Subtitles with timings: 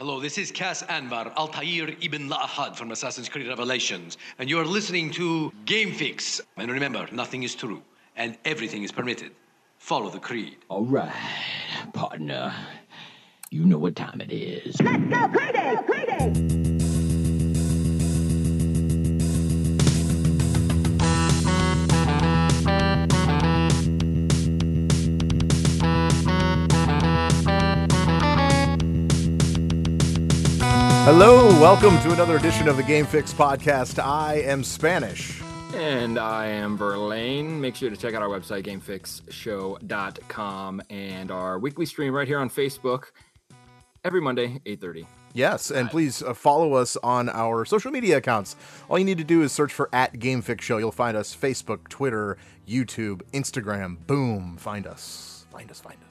[0.00, 4.64] Hello, this is Cas Anvar, Altair ibn La'ahad from Assassin's Creed Revelations, and you are
[4.64, 6.40] listening to Game Fix.
[6.56, 7.82] And remember, nothing is true,
[8.16, 9.32] and everything is permitted.
[9.76, 10.56] Follow the creed.
[10.70, 11.12] All right,
[11.92, 12.50] partner.
[13.50, 14.80] You know what time it is.
[14.80, 15.76] Let's go crazy!
[15.84, 16.59] Crazy!
[31.12, 34.00] Hello, welcome to another edition of the Game Fix podcast.
[34.00, 35.42] I am Spanish.
[35.74, 37.60] And I am Verlaine.
[37.60, 42.48] Make sure to check out our website, gamefixshow.com, and our weekly stream right here on
[42.48, 43.06] Facebook
[44.04, 45.04] every Monday, 8.30.
[45.32, 48.54] Yes, and please uh, follow us on our social media accounts.
[48.88, 50.78] All you need to do is search for at Game Fix Show.
[50.78, 52.36] You'll find us Facebook, Twitter,
[52.68, 53.96] YouTube, Instagram.
[54.06, 56.09] Boom, find us, find us, find us.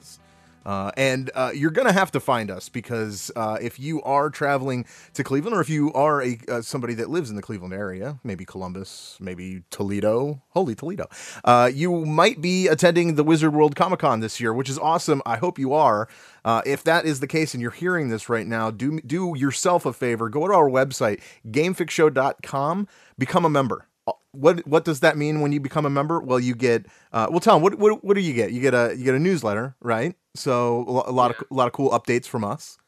[0.64, 4.84] Uh, and uh, you're gonna have to find us because uh, if you are traveling
[5.14, 8.18] to Cleveland, or if you are a uh, somebody that lives in the Cleveland area,
[8.24, 11.08] maybe Columbus, maybe Toledo, holy Toledo,
[11.44, 15.22] uh, you might be attending the Wizard World Comic Con this year, which is awesome.
[15.24, 16.08] I hope you are.
[16.44, 19.86] Uh, if that is the case and you're hearing this right now, do do yourself
[19.86, 20.28] a favor.
[20.28, 23.86] Go to our website, gamefixshow.com, become a member
[24.32, 26.20] what what does that mean when you become a member?
[26.20, 28.52] Well, you get uh, well, tell them what, what what do you get?
[28.52, 30.14] You get a you get a newsletter, right?
[30.34, 32.78] So a lo- a lot of a lot of cool updates from us.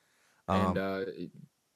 [0.49, 1.05] and Um, uh,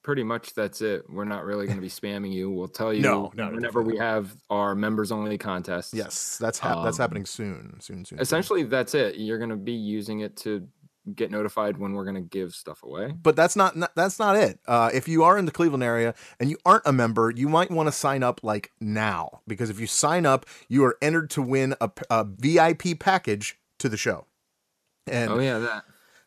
[0.05, 1.03] pretty much that's it.
[1.11, 2.49] We're not really going to be spamming you.
[2.49, 5.93] We'll tell you No, no, whenever we have our members-only contests.
[5.93, 8.05] yes, that's hap- that's um, happening soon, soon, soon.
[8.05, 8.19] soon.
[8.21, 9.17] Essentially, that's it.
[9.17, 10.69] You're going to be using it to
[11.15, 13.13] get notified when we're going to give stuff away.
[13.23, 14.59] but that's not, not that's not it.
[14.67, 17.71] Uh, if you are in the Cleveland area and you aren't a member, you might
[17.71, 21.43] want to sign up like now because if you sign up, you are entered to
[21.43, 24.27] win a, a VIP package to the show.
[25.07, 25.85] And Oh, yeah, that.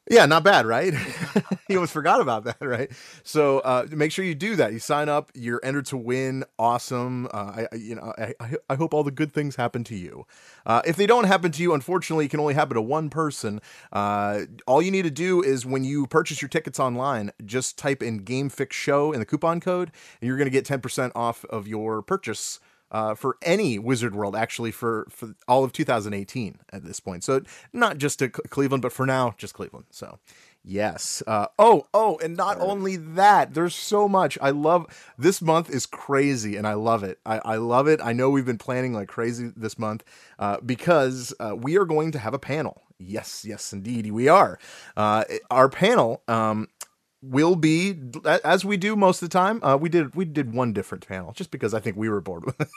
[0.08, 0.92] Yeah, not bad, right?
[1.70, 2.90] you almost forgot about that, right?
[3.24, 4.74] So uh, make sure you do that.
[4.74, 5.30] You sign up.
[5.36, 6.46] You're entered to win.
[6.58, 7.28] Awesome.
[7.32, 10.26] Uh, I, you know, I, I, I hope all the good things happen to you.
[10.66, 13.62] Uh, if they don't happen to you, unfortunately, it can only happen to one person.
[13.92, 18.02] Uh, all you need to do is when you purchase your tickets online, just type
[18.02, 19.92] in Game Fix Show in the coupon code,
[20.22, 22.60] and you're going to get 10% off of your purchase
[22.92, 27.24] uh, for any Wizard World, actually for for all of 2018 at this point.
[27.24, 27.42] So
[27.74, 29.86] not just to Cle- Cleveland, but for now, just Cleveland.
[29.92, 30.20] So
[30.64, 31.24] yes.
[31.26, 34.38] Uh, oh, oh, and not only that, there's so much.
[34.42, 34.86] I love
[35.18, 37.20] this month is crazy, and I love it.
[37.26, 38.00] I, I love it.
[38.04, 40.04] I know we've been planning like crazy this month
[40.38, 42.84] uh, because uh, we are going to have a panel.
[42.98, 44.60] Yes, yes, indeed, we are.
[44.98, 46.22] Uh, our panel.
[46.28, 46.68] Um,
[47.22, 47.96] will be
[48.44, 49.62] as we do most of the time.
[49.64, 52.46] Uh, we did we did one different panel just because I think we were bored
[52.46, 52.70] with it.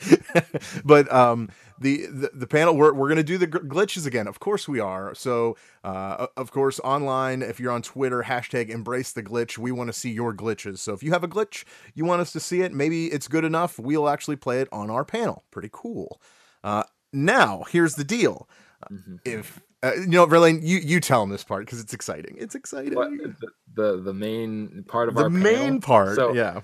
[0.84, 1.48] but um,
[1.80, 4.26] the, the the panel we're we're gonna do the gl- glitches again.
[4.26, 5.14] Of course we are.
[5.14, 9.58] So uh, of course online, if you're on Twitter, hashtag embrace the glitch.
[9.58, 10.78] We want to see your glitches.
[10.78, 11.64] So if you have a glitch,
[11.94, 12.72] you want us to see it.
[12.72, 13.78] Maybe it's good enough.
[13.78, 15.44] We'll actually play it on our panel.
[15.50, 16.20] Pretty cool.
[16.64, 18.48] Uh, now here's the deal.
[18.90, 19.20] Mhm.
[19.24, 22.36] If uh, you know, Verlaine, you you tell them this part because it's exciting.
[22.38, 22.94] It's exciting.
[22.94, 26.60] What, the, the the main part of our the our main panel- part, So, yeah.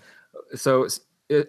[0.54, 0.86] So,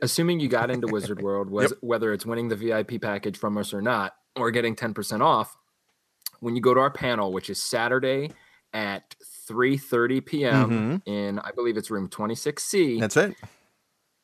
[0.02, 3.74] assuming you got into Wizard World, was whether it's winning the VIP package from us
[3.74, 5.56] or not, or getting ten percent off,
[6.40, 8.32] when you go to our panel, which is Saturday
[8.74, 9.16] at
[9.48, 11.02] three thirty p.m.
[11.06, 13.00] in I believe it's room twenty six C.
[13.00, 13.36] That's it.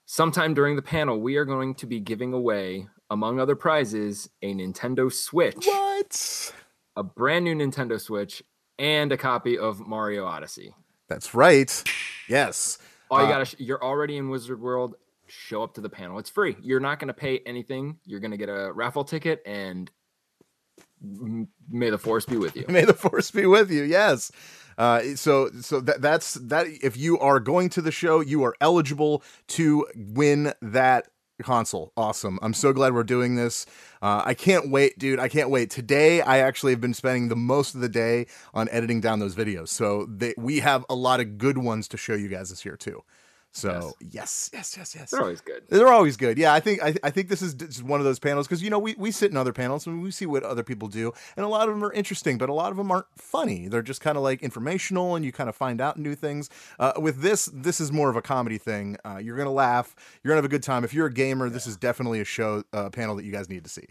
[0.07, 4.53] Sometime during the panel, we are going to be giving away, among other prizes, a
[4.53, 6.53] Nintendo Switch, What?
[6.95, 8.43] A brand new Nintendo Switch,
[8.79, 10.75] and a copy of Mario Odyssey.
[11.07, 11.83] That's right.
[12.27, 12.77] Yes.
[13.11, 14.95] All you Uh, gotta, sh- you're already in Wizard World.
[15.27, 16.19] Show up to the panel.
[16.19, 16.55] It's free.
[16.61, 17.97] You're not gonna pay anything.
[18.05, 19.89] You're gonna get a raffle ticket, and
[21.69, 22.65] may the force be with you.
[22.69, 23.83] May the force be with you.
[23.83, 24.31] Yes.
[24.77, 26.67] Uh, so so that that's that.
[26.67, 31.07] If you are going to the show, you are eligible to win that
[31.43, 31.91] console.
[31.97, 32.39] Awesome.
[32.41, 33.65] I'm so glad we're doing this.
[34.01, 35.19] Uh, I can't wait, dude.
[35.19, 35.69] I can't wait.
[35.69, 39.35] Today, I actually have been spending the most of the day on editing down those
[39.35, 39.69] videos.
[39.69, 42.77] So they, we have a lot of good ones to show you guys this year
[42.77, 43.03] too.
[43.55, 45.11] So yes, yes, yes, yes.
[45.11, 45.63] They're always good.
[45.69, 46.37] They're always good.
[46.37, 48.69] Yeah, I think I, I think this is just one of those panels because you
[48.69, 51.45] know we, we sit in other panels and we see what other people do, and
[51.45, 53.69] a lot of them are interesting, but a lot of them aren't funny.
[53.69, 56.49] They're just kind of like informational, and you kind of find out new things.
[56.79, 58.97] Uh, with this, this is more of a comedy thing.
[59.05, 59.95] Uh, you're gonna laugh.
[60.21, 60.83] You're gonna have a good time.
[60.83, 63.63] If you're a gamer, this is definitely a show uh, panel that you guys need
[63.63, 63.87] to see.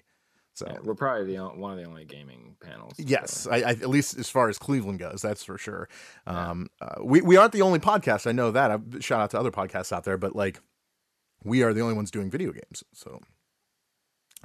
[0.54, 2.94] So Yeah, we're probably the on- one of the only gaming panels.
[2.96, 5.88] Yes, I, I, at least as far as Cleveland goes, that's for sure.
[6.28, 8.26] Um, uh, we we aren't the only podcast.
[8.28, 8.70] I know that.
[8.70, 10.60] I've shout out to other podcasts out there, but like
[11.42, 12.84] we are the only ones doing video games.
[12.92, 13.20] So,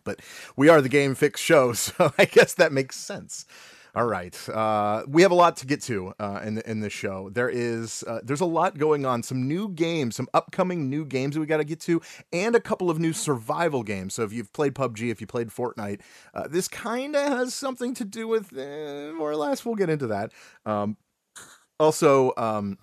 [0.03, 0.19] but
[0.55, 3.45] we are the Game Fix show, so I guess that makes sense.
[3.95, 4.49] All right.
[4.49, 7.29] Uh, we have a lot to get to uh, in the, in this show.
[7.29, 9.23] There is uh, there's a lot going on.
[9.23, 12.01] Some new games, some upcoming new games that we got to get to,
[12.31, 14.13] and a couple of new survival games.
[14.13, 16.01] So if you've played PUBG, if you played Fortnite,
[16.33, 19.65] uh, this kind of has something to do with eh, more or less.
[19.65, 20.31] We'll get into that.
[20.65, 20.97] Um,
[21.79, 22.77] also, um,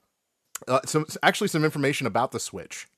[0.66, 2.88] uh, some actually some information about the Switch.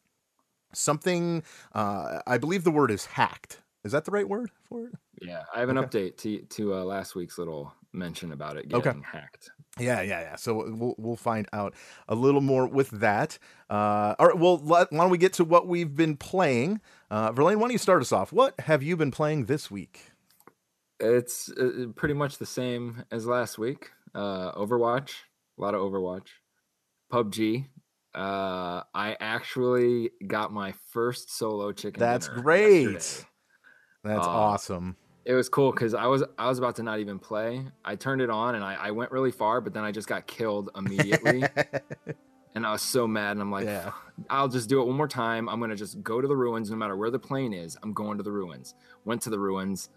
[0.72, 1.42] Something
[1.74, 3.62] uh, I believe the word is hacked.
[3.84, 4.94] Is that the right word for it?
[5.20, 5.86] Yeah, I have an Okay.
[5.86, 8.82] update to to uh, last week's little mention about it Okay.
[8.90, 9.50] getting hacked.
[9.78, 10.36] Yeah, yeah, yeah.
[10.36, 11.74] So we'll we'll find out
[12.08, 13.38] a little more with that.
[13.70, 14.38] Uh, all right.
[14.38, 16.80] Well, let, why don't we get to what we've been playing?
[17.10, 18.32] Uh, Verlaine, why don't you start us off?
[18.32, 20.10] What have you been playing this week?
[21.00, 23.90] It's uh, pretty much the same as last week.
[24.14, 25.12] Uh, Overwatch,
[25.58, 26.26] a lot of Overwatch.
[27.12, 27.66] PUBG.
[28.14, 32.00] Uh, I actually got my first solo chicken.
[32.00, 32.90] That's great.
[32.90, 33.28] yesterday.
[34.02, 34.96] That's Uh, awesome.
[35.28, 37.62] It was cool because I was I was about to not even play.
[37.84, 40.26] I turned it on and I, I went really far, but then I just got
[40.26, 41.44] killed immediately,
[42.54, 43.32] and I was so mad.
[43.32, 43.92] And I'm like, yeah.
[44.30, 45.46] I'll just do it one more time.
[45.50, 47.76] I'm gonna just go to the ruins, no matter where the plane is.
[47.82, 48.74] I'm going to the ruins.
[49.04, 49.90] Went to the ruins,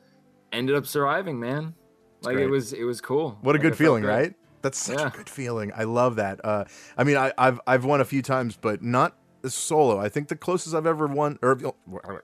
[0.51, 1.75] ended up surviving, man.
[2.24, 2.48] Like great.
[2.48, 3.38] it was, it was cool.
[3.42, 4.36] What a Like, good feeling, right?
[4.62, 5.12] That's such a Yeah.
[5.16, 5.72] good feeling.
[5.75, 6.44] I love that.
[6.44, 6.66] Uh,
[6.98, 9.16] I mean, I, I've I've won a few times, but not
[9.49, 9.99] solo.
[9.99, 11.57] I think the closest I've ever won, or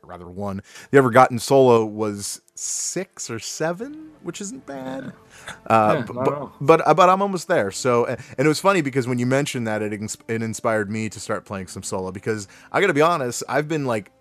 [0.03, 0.61] rather won,
[0.91, 5.13] the ever gotten solo was six or seven, which isn't bad.
[5.67, 7.71] Uh, Yeah, b- not at but, but uh, but I'm almost there.
[7.71, 11.09] So and it was funny because when you mentioned that, it ins- it inspired me
[11.09, 14.11] to start playing some solo because I got to be honest, I've been like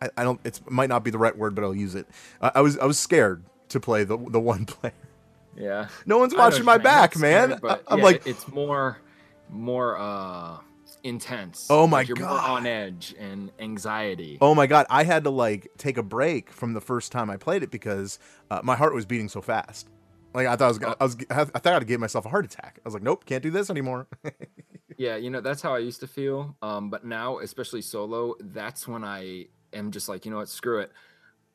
[0.00, 0.40] I, I don't.
[0.44, 2.06] It might not be the right word, but I'll use it.
[2.40, 4.92] I, I was I was scared to play the the one player.
[5.56, 5.88] Yeah.
[6.06, 6.84] No one's watching my mean.
[6.84, 7.60] back, man.
[7.62, 8.96] I- I'm yeah, like, it's more,
[9.50, 10.58] more uh
[11.04, 11.66] intense.
[11.70, 12.50] Oh my Like, you're more God.
[12.50, 14.38] on edge and anxiety.
[14.40, 17.36] oh my god, I had to like take a break from the first time I
[17.36, 18.18] played it because
[18.50, 19.88] uh, my heart was beating so fast.
[20.34, 22.44] Like I thought I was, gonna, I was, I thought I'd give myself a heart
[22.44, 22.78] attack.
[22.78, 24.06] I was like, nope, can't do this anymore.
[24.98, 26.54] Yeah, you know, that's how I used to feel.
[26.62, 30.80] Um, but now, especially solo, that's when I am just like, you know what, screw
[30.80, 30.92] it.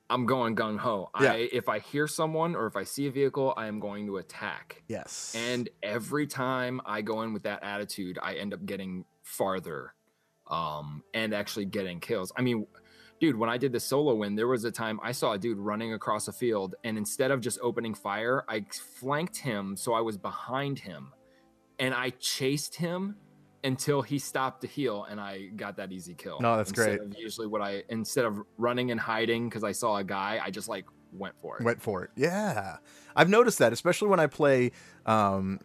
[0.09, 1.09] I'm going gung ho.
[1.21, 1.33] Yeah.
[1.33, 4.17] I if I hear someone or if I see a vehicle, I am going to
[4.17, 4.81] attack.
[4.87, 5.33] yes.
[5.37, 9.93] And every time I go in with that attitude, I end up getting farther
[10.49, 12.31] um and actually getting kills.
[12.37, 12.65] I mean,
[13.19, 15.57] dude, when I did the solo win, there was a time I saw a dude
[15.57, 18.65] running across a field and instead of just opening fire, I
[18.99, 21.11] flanked him so I was behind him
[21.79, 23.17] and I chased him
[23.63, 26.39] until he stopped to heal and I got that easy kill.
[26.39, 27.19] No, that's Instead great.
[27.19, 30.69] Usually what I instead of running and hiding because I saw a guy, I just
[30.69, 31.63] like went for it.
[31.63, 32.11] went for it.
[32.15, 32.77] Yeah.
[33.15, 34.71] I've noticed that, especially when I play,
[35.07, 35.59] um,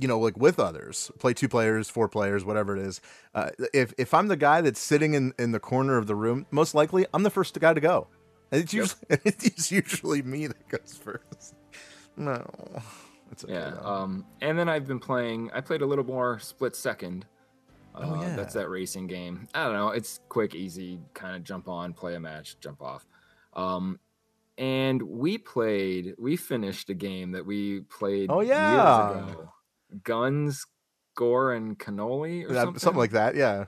[0.00, 3.00] you know, like with others, play two players, four players, whatever it is.
[3.34, 6.46] Uh, if if I'm the guy that's sitting in, in the corner of the room,
[6.50, 8.08] most likely I'm the first guy to go.
[8.50, 8.80] And it's Yep.
[8.82, 11.54] usually it's usually me that goes first.
[12.16, 12.44] No,
[13.30, 13.70] it's okay, Yeah.
[13.80, 13.86] though.
[13.86, 15.50] Um, and then I've been playing.
[15.52, 17.26] I played a little more split second.
[17.94, 18.36] Uh, Oh, yeah.
[18.36, 19.48] That's that racing game.
[19.54, 19.88] I don't know.
[19.90, 21.00] It's quick, easy.
[21.14, 23.06] Kind of jump on, play a match, jump off.
[23.54, 23.98] Um,
[24.58, 26.14] and we played.
[26.18, 28.30] We finished a game that we played.
[28.30, 29.14] Oh, yeah.
[29.20, 29.52] Years ago.
[30.04, 30.66] Guns,
[31.16, 32.78] gore, and cannoli, or Yeah, something.
[32.80, 33.34] something like that.
[33.36, 33.66] Yeah.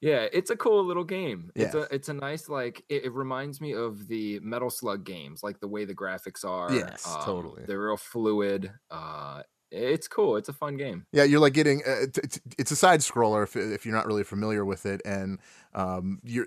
[0.00, 1.50] Yeah, it's a cool little game.
[1.54, 5.42] It's a it's a nice like it, it reminds me of the Metal Slug games,
[5.42, 6.72] like the way the graphics are.
[6.72, 7.64] Yes, um, totally.
[7.66, 8.72] They're real fluid.
[8.90, 10.36] Uh, it's cool.
[10.36, 11.04] It's a fun game.
[11.12, 14.06] Yeah, you're like getting uh, t- t- it's a side scroller if if you're not
[14.06, 15.38] really familiar with it, and
[15.74, 16.46] um, you're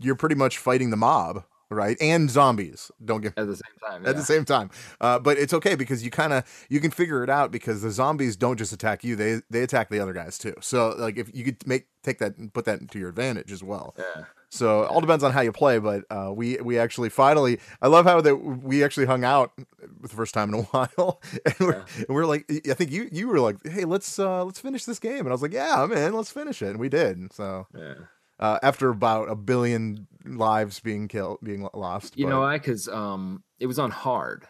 [0.00, 1.96] you're pretty much fighting the mob, right?
[2.00, 2.90] And zombies.
[3.04, 4.12] Don't get At the same time, at yeah.
[4.20, 4.70] the same time.
[5.00, 7.90] Uh, but it's okay because you kind of you can figure it out because the
[7.90, 10.54] zombies don't just attack you; they they attack the other guys too.
[10.60, 13.62] So like if you could make take that and put that to your advantage as
[13.62, 13.94] well.
[13.98, 14.24] yeah.
[14.52, 17.86] So it all depends on how you play, but uh, we we actually finally I
[17.86, 19.52] love how that we actually hung out
[20.00, 21.84] the first time in a while, and we're, Yeah.
[21.98, 24.98] and we're like I think you you were like hey let's uh, let's finish this
[24.98, 27.32] game, and I was like yeah man let's finish it, and we did.
[27.32, 27.94] So Yeah.
[28.40, 32.58] Uh, after about a billion lives being killed being lost, You but- know why?
[32.58, 34.46] Because um, it was on hard.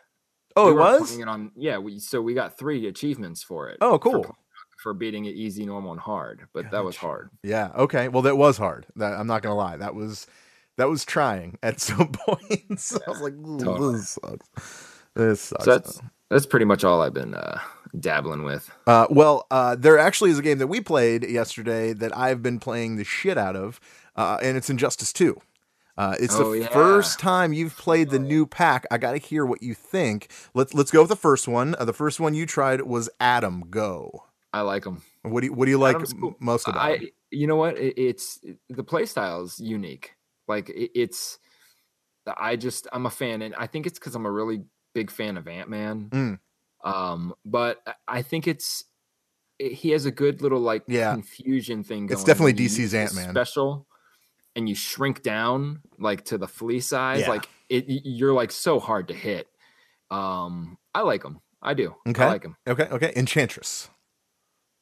[0.56, 1.78] oh We it was It on yeah.
[1.78, 3.78] We so we got three achievements for it.
[3.80, 4.36] oh cool pl-
[4.82, 7.28] For, beating it easy, normal, and hard, but that was hard.
[7.42, 10.26] yeah okay well that was hard that I'm not gonna lie that was
[10.78, 12.96] that was trying at some points.
[13.06, 13.96] I was like totally.
[13.98, 15.00] this sucks.
[15.14, 15.64] This sucks.
[15.64, 17.58] So that's that's pretty much all I've been uh,
[17.98, 18.70] dabbling with.
[18.86, 22.58] Uh, well, uh, there actually is a game that we played yesterday that I've been
[22.58, 23.80] playing the shit out of,
[24.16, 25.40] uh, and it's Injustice 2.
[25.98, 26.68] Uh, it's Oh, the yeah.
[26.68, 28.86] first time you've played the new pack.
[28.90, 30.30] I got to hear what you think.
[30.54, 31.74] Let's let's go with the first one.
[31.78, 34.24] Uh, the first one you tried was Atom Go.
[34.52, 35.02] I like them.
[35.22, 36.28] What do you, what do you like cool.
[36.30, 37.14] m- most about I, it?
[37.30, 37.76] you know what?
[37.76, 40.14] It, it's the play style is unique.
[40.48, 41.38] Like it, it's,
[42.38, 44.62] I just I'm a fan, and I think it's because I'm a really
[44.94, 46.08] big fan of Ant Man.
[46.10, 46.38] Mm.
[46.84, 48.84] Um, but I- think it's
[49.58, 51.12] he has a good little like Yeah.
[51.12, 52.06] confusion thing.
[52.06, 53.28] Going It's definitely DC's Ant-Man.
[53.30, 53.86] special,
[54.56, 57.20] and you shrink down like to the flea size.
[57.20, 57.28] Yeah.
[57.28, 59.48] Like it, you're like so hard to hit.
[60.10, 61.40] Um, I like him.
[61.62, 61.94] I do.
[62.08, 62.24] Okay.
[62.24, 62.56] I like him.
[62.66, 63.12] Okay, okay.
[63.14, 63.90] Enchantress.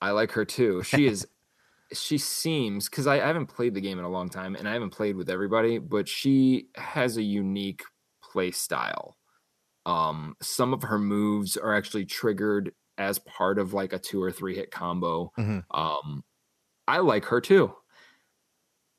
[0.01, 0.83] I like her too.
[0.85, 1.27] She is.
[1.93, 4.75] she seems because I, I haven't played the game in a long time, and I
[4.75, 7.83] haven't played with everybody, but she has a unique
[8.23, 9.17] play style.
[9.89, 14.31] Um, some of her moves are actually triggered as part of like a two or
[14.31, 15.33] three hit combo.
[15.39, 15.65] Mhm.
[15.71, 16.25] Um,
[16.87, 17.73] I like her too.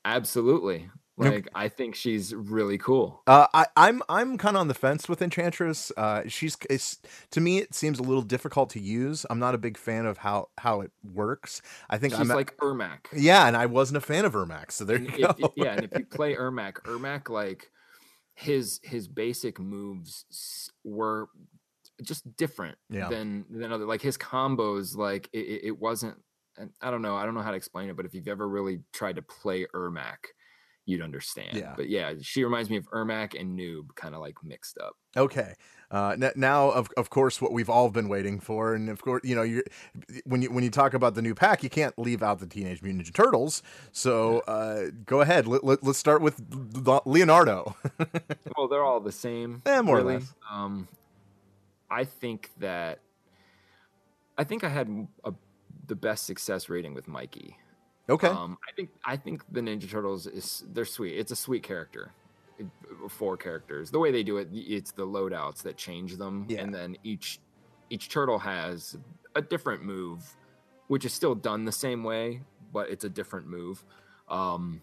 [0.05, 0.89] Absolutely.
[1.17, 3.21] Like I think she's really cool.
[3.27, 5.91] Uh, I, I'm I'm kind of on the fence with Enchantress.
[5.97, 6.97] Uh, she's it's,
[7.31, 9.25] to me it seems a little difficult to use.
[9.29, 11.61] I'm not a big fan of how how it works.
[11.89, 13.07] I think She's I'm like Ermac.
[13.13, 14.71] yeah, and I wasn't a fan of Ermac.
[14.71, 15.53] So there And you if- go.
[15.57, 17.69] yeah, and if you play Ermac, Ermac like
[18.39, 21.27] his his basic moves were
[22.01, 23.09] just different Yeah.
[23.09, 26.17] than than other like his combos like it, it- wasn't
[26.57, 28.47] and I don't know I don't know how to explain it but if you've ever
[28.47, 30.19] really tried to play Ermac
[30.89, 31.73] you'd understand Yeah.
[31.77, 35.53] but yeah she reminds me of Ermac and Noob kind of like mixed up Okay.
[35.91, 39.35] Uh, now, of of course, what we've all been waiting for, and of course, you
[39.35, 39.63] know, you
[40.23, 42.83] when you when you talk about the new pack, you can't leave out the Teenage
[42.83, 43.63] Mutant Ninja Turtles.
[43.91, 45.47] So uh, go ahead.
[45.47, 46.39] Let, let, us start with
[47.07, 47.75] Leonardo.
[48.55, 50.31] well they're all the same Eh, more or less.
[50.51, 50.87] um
[51.89, 52.99] I think that
[54.37, 55.33] I think I had a,
[55.87, 57.57] the best success rating with Mikey
[58.09, 58.27] okay.
[58.27, 61.17] Um, I think I think the Ninja Turtles is they're sweet.
[61.17, 62.11] It's a sweet character.
[62.57, 62.67] It-
[63.09, 63.89] Four characters.
[63.91, 66.61] The way they do it, it's the loadouts that change them, Yeah.
[66.61, 67.39] and then each
[67.89, 68.97] each turtle has
[69.35, 70.35] a different move,
[70.87, 72.41] which is still done the same way,
[72.73, 73.83] but it's a different move.
[74.27, 74.81] Um,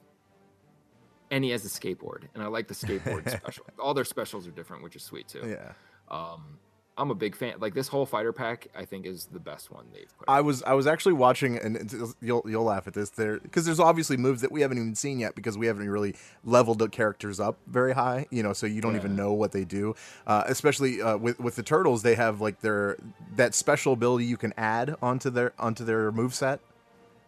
[1.30, 3.66] and he has a skateboard, and I like the skateboard special.
[3.78, 5.42] All their specials are different, which is sweet too.
[5.46, 5.72] yeah.
[6.08, 6.58] Um,
[6.98, 7.54] I'm a big fan.
[7.58, 10.28] Like this whole fighter pack, I think is the best one they've put.
[10.28, 13.80] I was I was actually watching, and you'll you'll laugh at this there because there's
[13.80, 17.38] obviously moves that we haven't even seen yet because we haven't really leveled the characters
[17.38, 19.94] up very high, you know, so you don't even know what they do.
[20.26, 22.96] Uh, especially uh, with with the turtles, they have like their
[23.34, 26.60] that special ability you can add onto their onto their move set.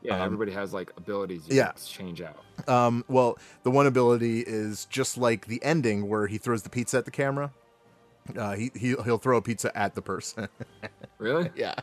[0.03, 1.43] yeah, um, everybody has like abilities.
[1.47, 1.73] You yeah.
[1.73, 2.43] can change out.
[2.69, 6.97] Um, well, the one ability is just like the ending where he throws the pizza
[6.97, 7.53] at the camera.
[8.37, 10.49] Uh, he, he he'll throw a pizza at the person.
[11.19, 11.51] Really?
[11.57, 11.75] yeah.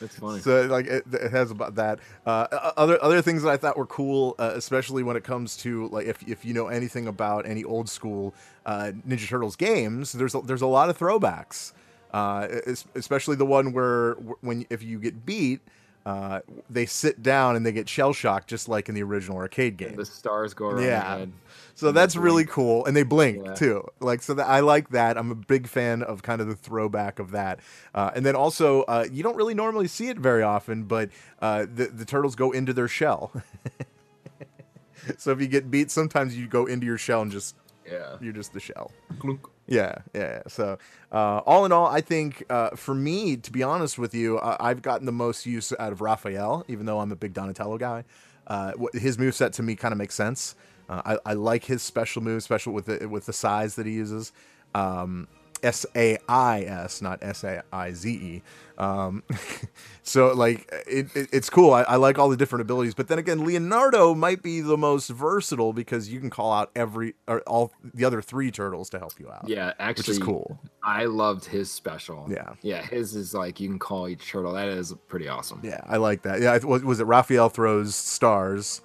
[0.00, 0.40] That's funny.
[0.40, 2.00] So like it, it has about that.
[2.26, 5.88] Uh, other other things that I thought were cool, uh, especially when it comes to
[5.88, 8.34] like if if you know anything about any old school
[8.66, 11.72] uh, Ninja Turtles games, there's a, there's a lot of throwbacks.
[12.12, 12.46] Uh,
[12.94, 15.60] especially the one where when if you get beat,
[16.06, 16.40] uh,
[16.70, 19.94] they sit down and they get shell shocked, just like in the original arcade game.
[19.96, 21.18] the stars go around Yeah.
[21.18, 21.32] head.
[21.74, 23.54] So and they that's really cool, and they blink Yeah.
[23.54, 23.86] too.
[24.00, 25.16] Like so, that I like that.
[25.16, 27.60] I'm a big fan of kind of the throwback of that.
[27.94, 31.66] Uh, and then also, uh, you don't really normally see it very often, but uh,
[31.72, 33.30] the the turtles go into their shell.
[35.18, 37.54] so if you get beat, sometimes you go into your shell and just
[37.86, 38.16] Yeah.
[38.20, 38.90] you're just the shell.
[39.18, 39.46] Clunk.
[39.68, 40.42] Yeah, yeah.
[40.48, 40.78] So,
[41.12, 44.80] uh, all in all, I think uh, for me, to be honest with you, I've
[44.80, 48.04] gotten the most use out of Raphael, even though I'm a big Donatello guy.
[48.46, 50.54] Uh, his moveset to me kind of makes sense.
[50.88, 53.92] Uh, I, I like his special move, special with the with the sais that he
[53.92, 54.32] uses.
[54.74, 55.28] Um,
[55.62, 58.42] S A I S, not S A I Z E.
[58.78, 59.24] Um,
[60.04, 61.72] so like it, it, it's cool.
[61.72, 65.08] I, I like all the different abilities, but then again, Leonardo might be the most
[65.08, 69.18] versatile because you can call out every or all the other three turtles to help
[69.18, 69.48] you out.
[69.48, 70.58] Yeah, actually, which is cool.
[70.84, 72.26] I loved his special.
[72.30, 72.54] Yeah.
[72.62, 74.52] Yeah, his is like you can call each turtle.
[74.52, 75.60] That is pretty awesome.
[75.62, 76.40] Yeah, I like that.
[76.40, 78.80] Yeah, was, was it Raphael throws stars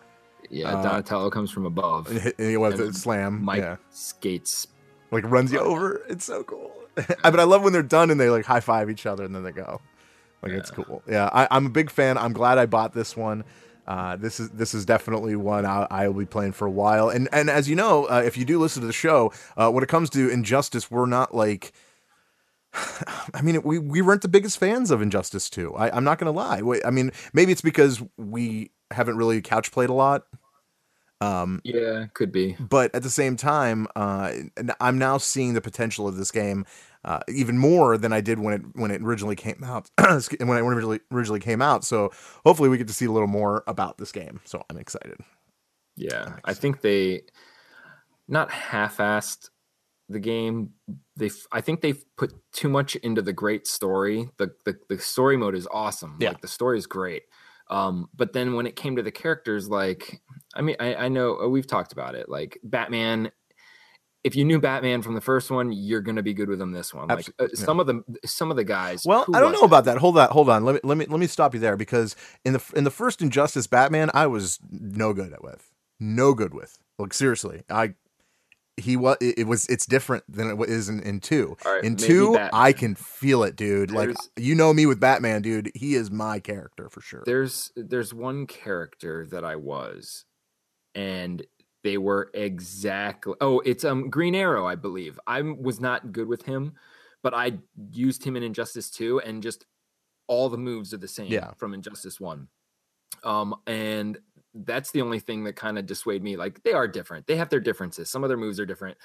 [0.50, 2.10] Yeah, Uh, Donatello comes from above.
[2.10, 3.44] and, he was it slam?
[3.44, 4.68] Mike yeah, skates.
[5.14, 6.04] Like runs you over.
[6.10, 6.74] It's so cool.
[7.24, 9.34] I but I love when they're done and they like high five each other and
[9.34, 9.80] then they go.
[10.42, 11.02] Like it's cool.
[11.08, 12.18] Yeah, I, I'm a big fan.
[12.18, 13.46] I'm glad I bought this one.
[13.88, 17.10] Uh, this is this is definitely one I, I will be playing for a while.
[17.10, 19.84] And and as you know, uh, if you do listen to the show, uh, when
[19.84, 21.72] it comes to Injustice, we're not like.
[23.34, 25.76] I mean, we we weren't the biggest fans of Injustice 2.
[25.76, 26.62] I, I'm not gonna lie.
[26.62, 30.26] Wait, I mean, maybe it's because we haven't really couch played a lot.
[31.24, 32.56] Um, Yeah, could be.
[32.60, 34.32] but at the same time, uh,
[34.80, 36.66] I'm now seeing the potential of this game
[37.06, 39.90] uh, even more than I did when it when it originally came out.
[40.00, 41.84] When it originally originally came out.
[41.84, 42.12] So
[42.46, 44.42] hopefully we get to see a little more about this game.
[44.46, 45.18] So I'm excited.
[45.96, 47.22] Yeah, I think they
[48.28, 49.50] not half-assed
[50.10, 50.72] the game.
[51.18, 54.30] They, I think they've put too much into the great story.
[54.38, 56.18] The the, the story mode is awesome.
[56.20, 56.30] Yeah.
[56.30, 57.24] Like the story is great.
[57.70, 60.22] Um, but then when it came to the characters, like
[60.54, 62.30] I mean, I, I know uh, we've talked about it.
[62.30, 63.32] Like Batman,
[64.24, 66.94] if you knew Batman from the first one, you're gonna be good with him this
[66.94, 67.08] one.
[67.08, 69.04] Like uh, some of the some of the guys.
[69.06, 69.66] Well, I don't know it?
[69.66, 69.98] about that.
[69.98, 70.64] Hold on, hold on.
[70.64, 73.22] Let me let me let me stop you there because in the in the first
[73.22, 76.78] Injustice Batman, I was no good at with, no good with.
[77.00, 77.96] Like seriously, I
[78.78, 81.56] he was it, was it's different than it is in, in two.
[81.64, 82.50] Right, in two, Batman.
[82.54, 83.92] I can feel it, dude.
[83.92, 85.72] Like you know me with Batman, dude.
[85.76, 87.24] He is my character for sure.
[87.26, 90.26] There's there's one character that I was,
[90.96, 91.46] and
[91.84, 93.34] they were exactly.
[93.42, 95.20] Oh, it's um Green Arrow, I believe.
[95.28, 96.74] I was not good with him,
[97.22, 97.54] but I
[97.92, 99.66] used him in Injustice Two, and just
[100.28, 101.52] all the moves are the same Yeah.
[101.54, 102.48] from Injustice One.
[103.24, 104.18] Um, and
[104.54, 106.36] that's the only thing that kind of dissuade me.
[106.38, 107.28] Like they are different.
[107.28, 108.10] They have their differences.
[108.10, 108.98] Some of their moves are different,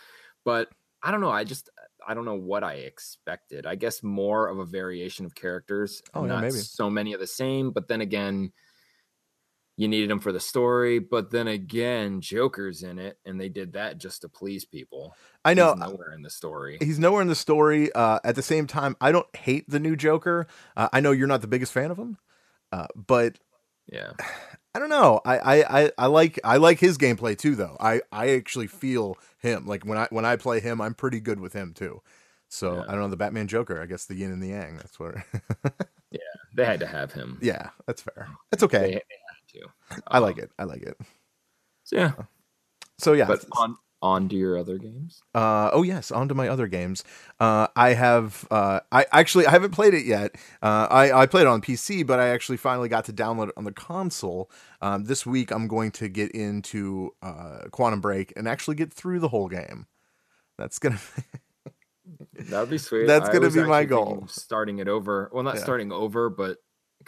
[0.44, 0.68] but
[1.02, 1.30] I don't know.
[1.30, 1.70] I just
[2.06, 3.66] I don't know what I expected.
[3.66, 6.02] I guess more of a variation of characters.
[6.14, 6.54] Oh, yeah, not maybe.
[6.54, 7.70] so many of the same.
[7.70, 8.52] But then again,
[9.78, 10.98] you needed him for the story.
[10.98, 15.14] But then again, Joker's in it, and they did that just to please people.
[15.44, 16.76] I know He's nowhere in the story.
[16.80, 17.90] he's nowhere in the story.
[17.92, 20.46] Uh, at the same time, I don't hate the new Joker.
[20.76, 22.18] Uh, I know you're not the biggest fan of him,
[22.72, 23.38] uh, but
[23.90, 24.12] Yeah,
[24.74, 25.20] I don't know.
[25.24, 27.76] I, I, I, like I like his gameplay too, though.
[27.80, 29.66] I, I actually feel him.
[29.66, 32.02] Like when I when I play him, I'm pretty good with him too.
[32.48, 32.82] So Yeah.
[32.88, 33.80] I don't know the Batman Joker.
[33.80, 34.76] I guess the yin and the yang.
[34.76, 35.14] That's what.
[36.10, 36.20] Yeah,
[36.56, 37.38] they had to have him.
[37.42, 38.28] yeah, that's fair.
[38.50, 38.90] That's They, okay.
[38.92, 39.02] they
[39.54, 40.02] had to.
[40.08, 40.50] I like Um, it.
[40.58, 40.96] I like it.
[41.84, 42.12] So yeah,
[42.98, 43.26] So yeah.
[43.26, 45.20] but on on to your other games.
[45.34, 47.04] Uh, oh yes, on to my other games.
[47.40, 48.46] Uh, I have.
[48.50, 50.36] Uh, I actually I haven't played it yet.
[50.62, 53.54] Uh, I I played it on PC, but I actually finally got to download it
[53.56, 54.50] on the console.
[54.80, 59.20] Um, this week I'm going to get into uh, Quantum Break and actually get through
[59.20, 59.86] the whole game.
[60.58, 60.98] That's gonna.
[62.48, 63.06] That would be sweet.
[63.06, 64.26] That's I gonna be my goal.
[64.28, 65.30] Starting it over.
[65.32, 65.62] Well, not Yeah.
[65.62, 66.58] starting over, but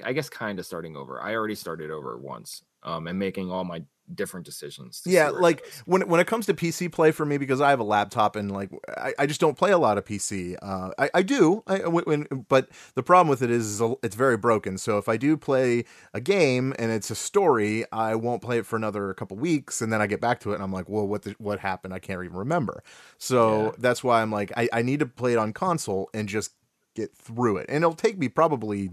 [0.04, 1.20] I guess kind of starting over.
[1.22, 5.02] I already started over once, um, and making all my different decisions.
[5.06, 7.84] yeah like when when it comes to pc play for me because i have a
[7.84, 11.22] laptop and like i, I just don't play a lot of pc uh i, I
[11.22, 15.08] do I, when, but the problem with it is, is it's very broken so if
[15.08, 19.14] i do play a game and it's a story i won't play it for another
[19.14, 21.36] couple weeks and then i get back to it and i'm like well what the,
[21.38, 22.82] what happened i can't even remember
[23.16, 23.70] so Yeah.
[23.78, 26.52] that's why i'm like I, I need to play it on console and just
[26.96, 28.90] get through it and it'll take me probably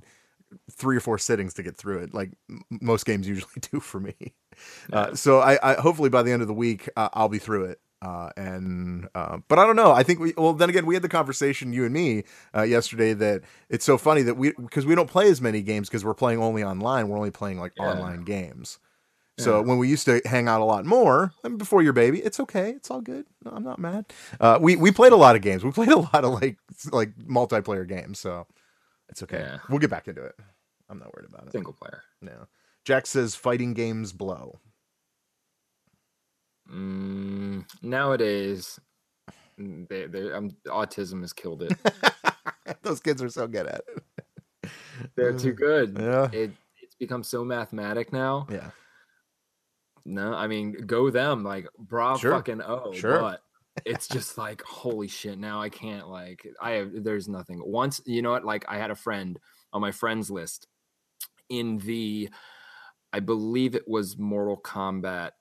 [0.72, 4.00] three or four sittings to get through it like m- most games usually do for
[4.00, 4.16] me
[4.94, 7.66] uh, so I, I hopefully by the end of the week uh, I'll be through
[7.66, 7.80] it.
[8.02, 9.92] Uh, and uh, but I don't know.
[9.92, 12.24] I think we well then again we had the conversation you and me
[12.56, 15.90] uh, yesterday that it's so funny that we because we don't play as many games
[15.90, 17.10] because we're playing only online.
[17.10, 17.84] We're only playing like Yeah.
[17.86, 18.78] online games.
[19.40, 19.68] So Yeah.
[19.68, 22.40] when we used to hang out a lot more, I mean, before your baby, it's
[22.40, 22.72] okay.
[22.72, 23.26] It's all good.
[23.46, 24.06] No, I'm not mad.
[24.40, 25.64] Uh, we we played a lot of games.
[25.64, 26.58] We played a lot of like
[26.92, 28.20] like multiplayer games.
[28.20, 28.48] So
[29.10, 29.40] it's okay.
[29.40, 29.58] Yeah.
[29.70, 30.36] We'll get back into it.
[30.90, 31.52] I'm not worried about it.
[31.52, 32.04] single player.
[32.22, 32.48] No.
[32.86, 34.60] Jack says fighting games blow.
[36.72, 38.80] Mm, nowadays,
[39.60, 41.74] mm, they, they, um, autism has killed it.
[42.82, 44.72] Those kids are so good at it.
[45.16, 45.98] They're too good.
[46.02, 46.30] Yeah.
[46.32, 48.48] It it's become so mathematic now.
[48.50, 48.72] Yeah.
[50.06, 52.32] No, I mean, go them like bra Sure.
[52.32, 53.20] fucking oh, Sure.
[53.20, 53.42] but
[53.86, 55.38] it's just like holy shit.
[55.38, 57.62] Now I can't like I have there's nothing.
[57.64, 59.40] Once you know what, like I had a friend
[59.74, 60.68] on my friends list
[61.50, 62.30] in the,
[63.14, 65.32] I believe it was Mortal Kombat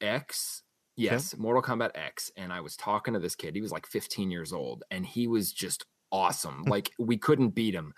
[0.00, 0.62] X.
[0.96, 3.54] Yes, Mortal Kombat X, and I was talking to this kid.
[3.54, 6.62] He was like 15 years old, and he was just awesome.
[6.66, 7.94] like we couldn't beat him.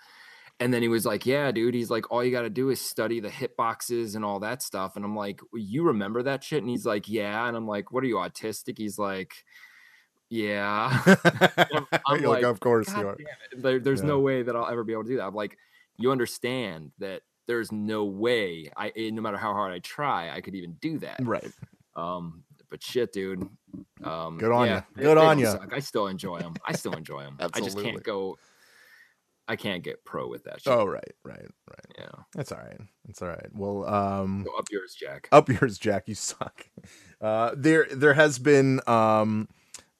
[0.59, 2.79] And then he was like, "Yeah, dude." He's like, "All you got to do is
[2.79, 6.69] study the hitboxes and all that stuff." And I'm like, "You remember that shit?" And
[6.69, 9.33] he's like, "Yeah." And I'm like, "What are you autistic?" He's like,
[10.29, 13.17] "Yeah." I'm- I'm like, like, of course you are.
[13.57, 14.07] There, there's Yeah.
[14.07, 15.25] no way that I'll ever be able to do that.
[15.27, 15.57] I'm like,
[15.97, 20.39] you understand that there's no way I, eh, no matter how hard I try, I
[20.41, 21.17] could even do that.
[21.21, 21.51] Right.
[21.95, 23.47] Um, but shit, dude.
[24.03, 24.81] Um, Good on ya.
[24.95, 25.73] they- Good on don't suck.
[25.73, 26.53] I still enjoy them.
[26.65, 27.37] I still enjoy them.
[27.39, 28.37] I just can't go.
[29.47, 30.71] I can't get pro with that shit.
[30.71, 31.37] Oh, right, right,
[31.69, 31.85] right.
[31.97, 32.23] Yeah.
[32.33, 32.79] That's all right.
[33.05, 33.47] That's all right.
[33.53, 35.27] Well, um, Go up yours, Jack.
[35.31, 36.03] up yours, Jack.
[36.07, 36.65] You suck.
[37.19, 39.49] Uh, there, there has been, um,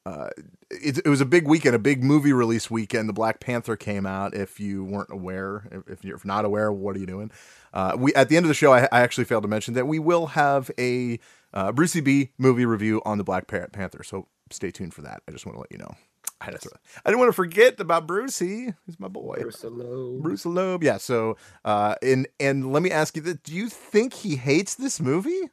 [0.05, 0.29] uh,
[0.71, 3.07] it, it was a big weekend, a big movie release weekend.
[3.09, 4.33] The Black Panther came out.
[4.33, 7.31] If you weren't aware, if, if you're not aware, what are you doing?
[7.73, 9.87] Uh, we at the end of the show, I, I actually failed to mention that
[9.87, 11.19] we will have a
[11.53, 14.03] uh, Brucey B movie review on the Black Panther.
[14.03, 15.21] So stay tuned for that.
[15.27, 15.95] I just want to let you know.
[16.43, 16.71] I, throw-
[17.05, 18.73] I didn't want to forget about Brucey.
[18.85, 19.37] He's my boy.
[19.41, 20.21] Bruce Loeb.
[20.23, 20.83] Bruce Loeb.
[20.83, 20.97] Yeah.
[20.97, 24.99] So, uh, and and let me ask you this: Do you think he hates this
[24.99, 25.49] movie?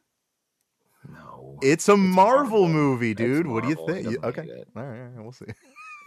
[1.09, 1.57] No.
[1.61, 2.67] It's a Marvel, Marvel.
[2.69, 3.47] movie, It's dude.
[3.47, 4.23] What do you think?
[4.23, 4.41] Okay.
[4.75, 5.45] All right, all right, we'll see.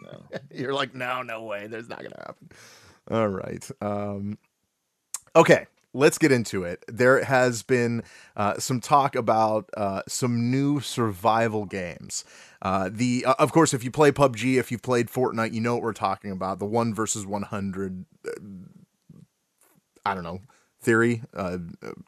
[0.04, 0.22] no.
[0.50, 1.66] You're like, no, no way.
[1.66, 2.50] There's not gonna happen.
[3.10, 3.68] All right.
[3.80, 4.38] Um.
[5.36, 5.66] Okay.
[5.94, 6.84] Let's get into it.
[6.88, 8.02] There has been
[8.36, 12.24] uh, some talk about uh, some new survival games.
[12.60, 15.74] Uh, the uh, of course, if you play PUBG, if you've played Fortnite, you know
[15.74, 16.58] what we're talking about.
[16.58, 18.04] The one versus one hundred.
[18.26, 18.30] uh,
[20.04, 20.40] I don't know
[20.82, 21.56] theory, uh,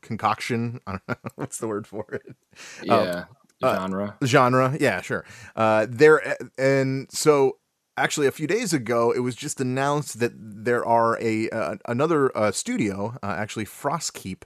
[0.03, 0.81] concoction.
[0.87, 2.37] I don't know what's the word for it.
[2.83, 3.25] Yeah.
[3.62, 4.16] uh, genre.
[4.22, 5.25] genre yeah sure
[5.57, 7.57] uh there and so
[7.97, 12.37] actually a few days ago it was just announced that there are a uh, another
[12.37, 14.43] uh, studio uh, actually frostkeep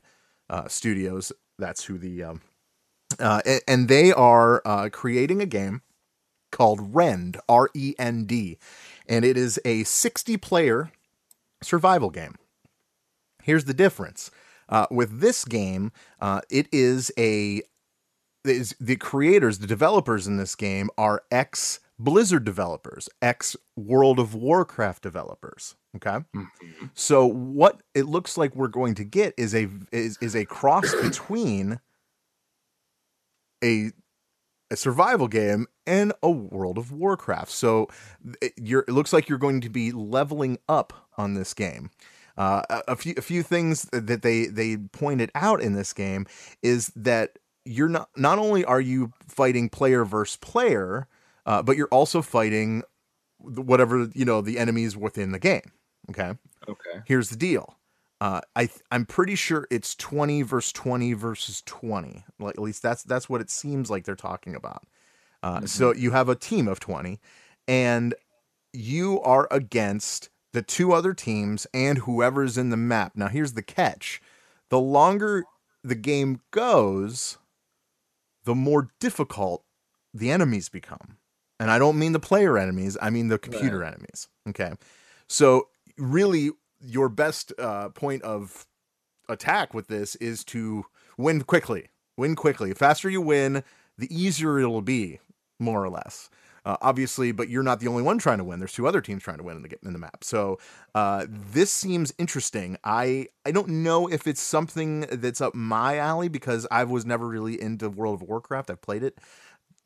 [0.49, 1.33] uh, studios.
[1.59, 2.41] That's who the um
[3.19, 5.83] uh and, and they are uh creating a game
[6.53, 8.59] called rend r-e-n-d
[9.09, 10.91] and it is a 60 player
[11.63, 12.37] survival game.
[13.43, 14.31] Here's the difference.
[14.91, 15.93] With this game
[16.51, 17.63] it is a
[18.45, 24.35] is the creators, the developers in this game are ex Blizzard developers, ex World of
[24.35, 25.77] Warcraft developers.
[25.97, 26.19] Okay,
[26.95, 30.95] so what it looks like we're going to get is a is is a cross
[31.03, 31.79] between
[33.63, 33.93] a
[34.71, 37.51] a survival game and a World of Warcraft.
[37.51, 37.89] So
[38.41, 41.91] it, you're, it looks like you're going to be leveling up on this game.
[42.39, 46.27] Uh, a, a few a few things that they they pointed out in this game
[46.63, 51.07] is that you're not not only are you fighting player versus player,
[51.51, 52.85] uh, but you're also fighting
[53.39, 55.73] whatever you know the enemies within the game.
[56.11, 56.35] Okay.
[56.69, 57.01] Okay.
[57.07, 57.77] Here's the deal.
[58.21, 62.25] Uh, I th- I'm pretty sure it's 20 versus 20 versus 20.
[62.39, 64.85] Like at least that's that's what it seems like they're talking about.
[65.43, 67.19] Uh, So you have a team of 20,
[67.67, 68.15] and
[68.73, 73.13] you are against the two other teams and whoever's in the map.
[73.17, 74.21] Now here's the catch:
[74.69, 75.45] the longer
[75.83, 77.39] the game goes,
[78.45, 79.65] the more difficult
[80.15, 81.17] the enemies become.
[81.61, 84.29] And I don't mean the player enemies, I mean the computer enemies.
[84.49, 84.73] Okay.
[85.29, 88.67] So, really, your best uh, point of
[89.29, 91.91] attack with this is to win quickly.
[92.17, 92.71] Win quickly.
[92.71, 93.63] The faster you win,
[93.97, 95.21] the easier it'll be,
[95.59, 96.31] more or less.
[96.65, 98.59] Uh, obviously, but you're not the only one trying to win.
[98.59, 100.23] There's two other teams trying to win in the in the map.
[100.23, 100.59] So
[100.95, 102.77] uh, this seems interesting.
[102.85, 107.27] I I don't know if it's something that's up my alley because I was never
[107.27, 108.71] really into World of Warcraft.
[108.71, 109.17] I've played it,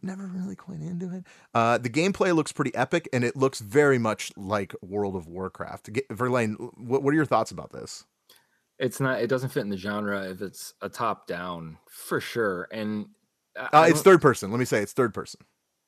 [0.04, 1.24] never really quite into it.
[1.54, 5.90] Uh, the gameplay looks pretty epic, and it looks very much like World of Warcraft.
[6.10, 8.04] Verlaine, what, what are your thoughts about this?
[8.78, 9.20] It's not.
[9.20, 12.68] It doesn't fit in the genre if it's a top down for sure.
[12.72, 13.06] And
[13.56, 14.50] Uh, it's third person.
[14.50, 15.40] Let me say it's third person.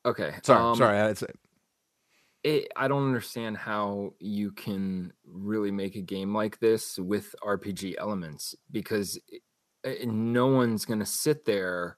[0.05, 0.33] Okay.
[0.43, 0.97] Sorry, um, sorry.
[0.99, 1.27] I'd say
[2.43, 7.95] it, I don't understand how you can really make a game like this with RPG
[7.97, 9.41] elements because it-
[9.83, 11.97] it- no one's going to sit there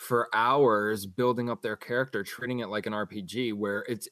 [0.00, 4.08] for hours building up their character, treating it like an RPG where it's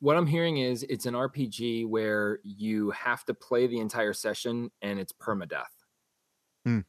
[0.00, 4.72] what I'm hearing is it's an RPG where you have to play the entire session
[4.82, 5.66] and it's permadeath.
[6.64, 6.80] Hmm.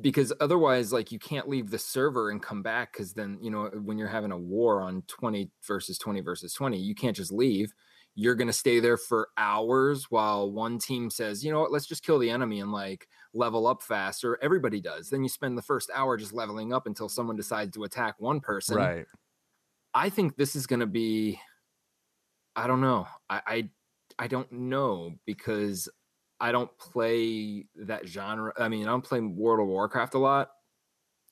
[0.00, 3.70] Because otherwise, like you can't leave the server and come back because then, you know,
[3.80, 7.72] when you're having a war on 20 versus 20 versus 20, you can't just leave.
[8.16, 11.86] You're going to stay there for hours while one team says, you know what, let's
[11.86, 14.38] just kill the enemy and like level up faster.
[14.42, 15.08] Everybody does.
[15.10, 18.40] Then you spend the first hour just leveling up until someone decides to attack one
[18.40, 18.76] person.
[18.76, 19.06] right.
[19.92, 21.40] I think this is going to be.
[22.56, 23.06] I don't know.
[23.28, 23.68] I, I
[24.18, 25.88] I don't know because
[26.40, 28.52] I don't play that genre.
[28.58, 30.50] I mean, I don't play World of Warcraft a lot.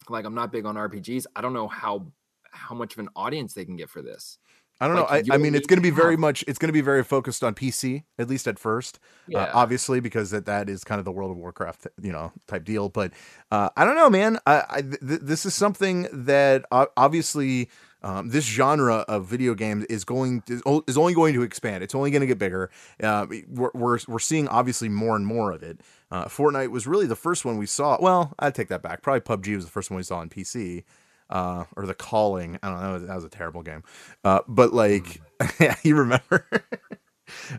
[0.09, 1.27] Like, I'm not big on RPGs.
[1.37, 2.13] I don't know how
[2.51, 4.39] how much of an audience they can get for this.
[4.81, 5.07] I don't know.
[5.07, 6.45] I, I mean, it's going to be very much.
[6.47, 9.01] It's going to be very focused on PC, at least at first.
[9.35, 12.64] Uh, obviously, because that that is kind of the World of Warcraft, you know, type
[12.64, 12.88] deal.
[12.88, 13.12] But
[13.51, 14.38] uh, I don't know, man.
[14.47, 17.69] I, I th- th- this is something that uh, obviously
[18.03, 21.83] um, this genre of video games is going is, is only going to expand.
[21.83, 22.71] It's only going to get bigger.
[23.03, 25.81] Uh, we're, we're we're seeing obviously more and more of it.
[26.11, 27.99] Uh, Fortnite was really the first one we saw.
[28.01, 29.03] Well, I take that back.
[29.03, 30.85] Probably PUBG was the first one we saw on PC.
[31.31, 32.59] Uh, or the Culling.
[32.62, 32.99] I don't know.
[32.99, 33.83] That was a terrible game.
[34.25, 35.21] Uh, but like,
[35.61, 36.47] yeah, you remember?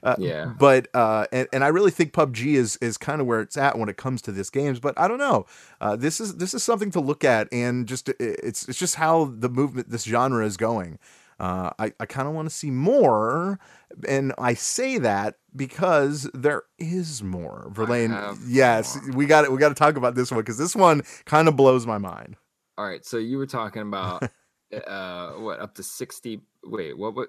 [0.01, 0.53] Uh, Yeah.
[0.57, 3.77] But uh, and, and I really think PUBG is is kind of where it's at
[3.77, 4.79] when it comes to this games.
[4.79, 5.45] But I don't know.
[5.79, 9.25] Uh, this is this is something to look at, and just it's it's just how
[9.25, 10.97] the movement this genre is going.
[11.39, 13.59] Uh, I I kind of want to see more,
[14.07, 17.69] and I say that because there is more.
[17.71, 19.17] Verlaine, yes, more.
[19.17, 19.51] we got it.
[19.51, 22.35] We got to talk about this one because this one kind of blows my mind.
[22.79, 23.05] All right.
[23.05, 24.23] So you were talking about
[24.87, 27.27] uh what up to 60 wait what what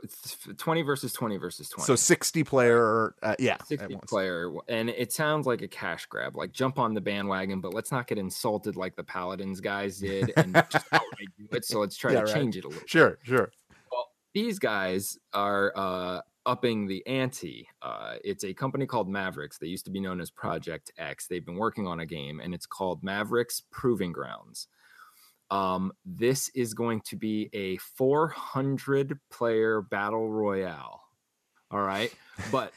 [0.59, 5.47] 20 versus 20 versus 20 So sixty player, uh, yeah, 60 player and it sounds
[5.47, 8.95] like a cash grab like jump on the bandwagon but let's not get insulted like
[8.95, 10.85] the paladins guys did and just
[11.39, 12.35] do it so let's try Yeah, to right.
[12.35, 13.51] change it a little Sure, sure.
[13.91, 17.69] well these guys are uh upping the ante.
[17.83, 19.59] Uh, it's a company called Mavericks.
[19.59, 21.27] They used to be known as Project X.
[21.27, 24.67] They've been working on a game, and it's called Mavericks Proving Grounds.
[25.51, 31.03] Um, this is going to be a 400 player battle royale.
[31.71, 32.13] All right,
[32.51, 32.73] but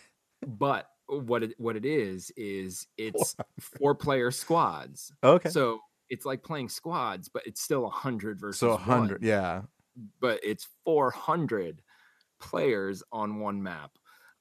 [0.46, 5.12] but what it what it is is it's four player squads.
[5.24, 5.50] Okay.
[5.50, 9.24] So it's like playing squads, but it's still a hundred versus So a one, hundred,
[9.24, 9.62] yeah.
[10.20, 11.82] But it's four hundred
[12.40, 13.92] players on one map,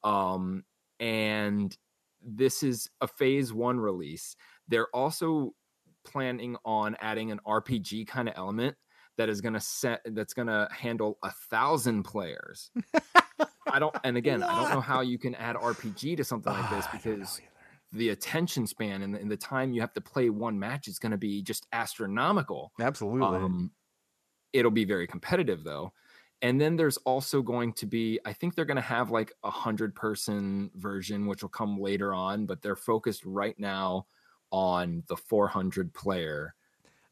[0.05, 0.65] um,
[1.01, 1.77] and
[2.23, 4.37] this is a phase one release.
[4.69, 5.55] They're also
[6.05, 8.77] planning on adding an RPG kind of element
[9.19, 12.71] that is going to set that's going to handle a thousand players.
[13.71, 16.71] I don't, and again, I don't know how you can add RPG to something like
[16.71, 17.41] this Ah, I don't know because
[17.93, 20.99] the attention span and the, and the time you have to play one match is
[20.99, 22.73] going to be just astronomical.
[22.81, 23.27] Absolutely.
[23.39, 23.71] Um,
[24.53, 25.93] it'll be very competitive though.
[26.41, 29.51] And then there's also going to be, I think they're going to have like a
[29.51, 34.07] hundred person version, which will come later on, but they're focused right now
[34.53, 36.55] on the 400 player.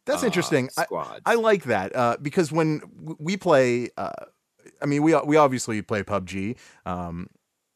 [0.07, 0.71] That's uh, interesting.
[0.77, 0.87] I,
[1.27, 2.83] I like that uh, because when
[3.19, 4.11] we play, uh,
[4.81, 6.57] I mean, we we obviously play PUBG.
[6.87, 7.29] Um,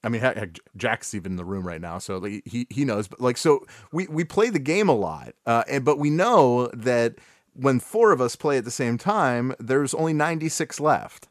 [0.02, 2.84] I mean, heck, heck, Jack's even in the room right now, so like, he he
[2.84, 3.08] knows.
[3.08, 6.68] But like, so we we play the game a lot, uh, and but we know
[6.68, 7.16] that
[7.54, 11.28] when four of us play at the same time, there's only ninety six left.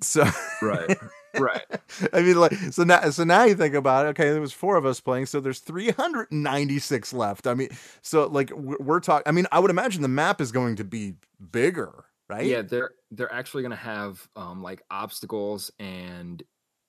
[0.00, 0.24] So
[0.62, 0.96] right.
[1.36, 1.64] Right.
[2.12, 4.10] I mean, like, so now, so now you think about it.
[4.10, 7.46] Okay, there was four of us playing, so there's 396 left.
[7.46, 7.68] I mean,
[8.02, 9.24] so like we're, we're talking.
[9.26, 11.14] I mean, I would imagine the map is going to be
[11.52, 12.58] bigger, right?
[12.58, 16.42] Yeah, they're they're actually going to have um like obstacles and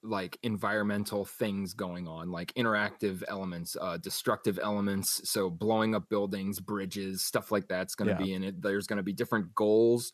[0.04, 6.60] like environmental things going on, like interactive elements, uh destructive elements, so blowing up buildings,
[6.60, 8.16] bridges, stuff like that's going to Yeah.
[8.16, 8.62] be in it.
[8.62, 10.14] There's going to be different goals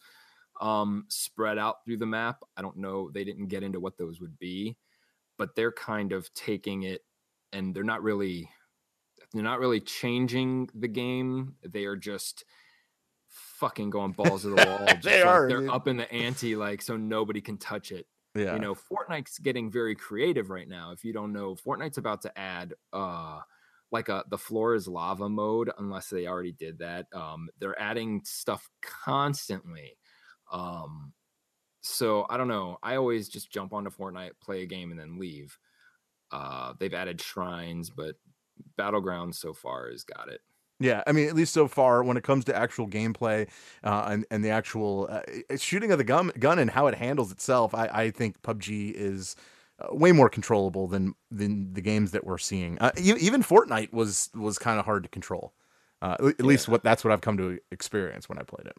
[0.62, 2.44] um spread out through the map.
[2.58, 4.78] I don't know, they didn't get into what those would be,
[5.38, 7.04] but they're kind of taking it
[7.54, 8.50] and they're not really
[9.34, 11.56] they're not really changing the game.
[11.64, 12.46] They are just
[13.28, 14.88] fucking going balls to the wall.
[15.04, 15.70] They like are, They're dude.
[15.70, 18.08] up in the ante, like so nobody can touch it.
[18.36, 18.54] yeah.
[18.54, 20.92] You know, Fortnite's getting very creative right now.
[20.92, 23.40] If you don't know, Fortnite's about to add uh
[23.92, 27.08] like a the floor is lava mode, unless they already did that.
[27.14, 29.98] Um, they're adding stuff constantly.
[30.52, 31.14] Um,
[31.82, 32.78] so I don't know.
[32.82, 35.58] I always just jump onto Fortnite, play a game, and then leave.
[36.32, 38.16] Uh, they've added shrines, but
[38.78, 40.42] Battlegrounds so far has got it.
[40.80, 43.48] Yeah, I mean, at least so far, when it comes to actual gameplay
[43.84, 47.32] uh, and and the actual uh, shooting of the gun gun and how it handles
[47.32, 49.38] itself, I, I think PUBG is
[49.80, 52.78] uh, way more controllable than than the games that we're seeing.
[52.80, 55.54] Uh, even Fortnite was was kind of hard to control.
[56.02, 58.78] Uh, at at least what that's what I've come to experience when I played it.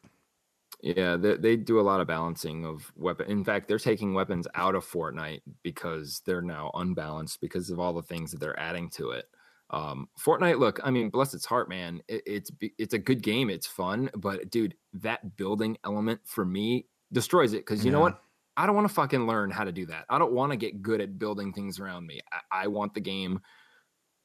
[0.86, 3.28] Yeah, they, they do a lot of balancing of weapon.
[3.28, 7.92] In fact, they're taking weapons out of Fortnite because they're now unbalanced because of all
[7.92, 9.24] the things that they're adding to it.
[9.70, 12.02] Um, Fortnite, look, I mean, bless its heart, man.
[12.06, 13.50] It, it's it's a good game.
[13.50, 18.20] It's fun, but dude, that building element for me destroys it because you know what?
[18.56, 20.04] I don't want to fucking learn how to do that.
[20.08, 22.20] I don't want to get good at building things around me.
[22.32, 23.40] I, I want the game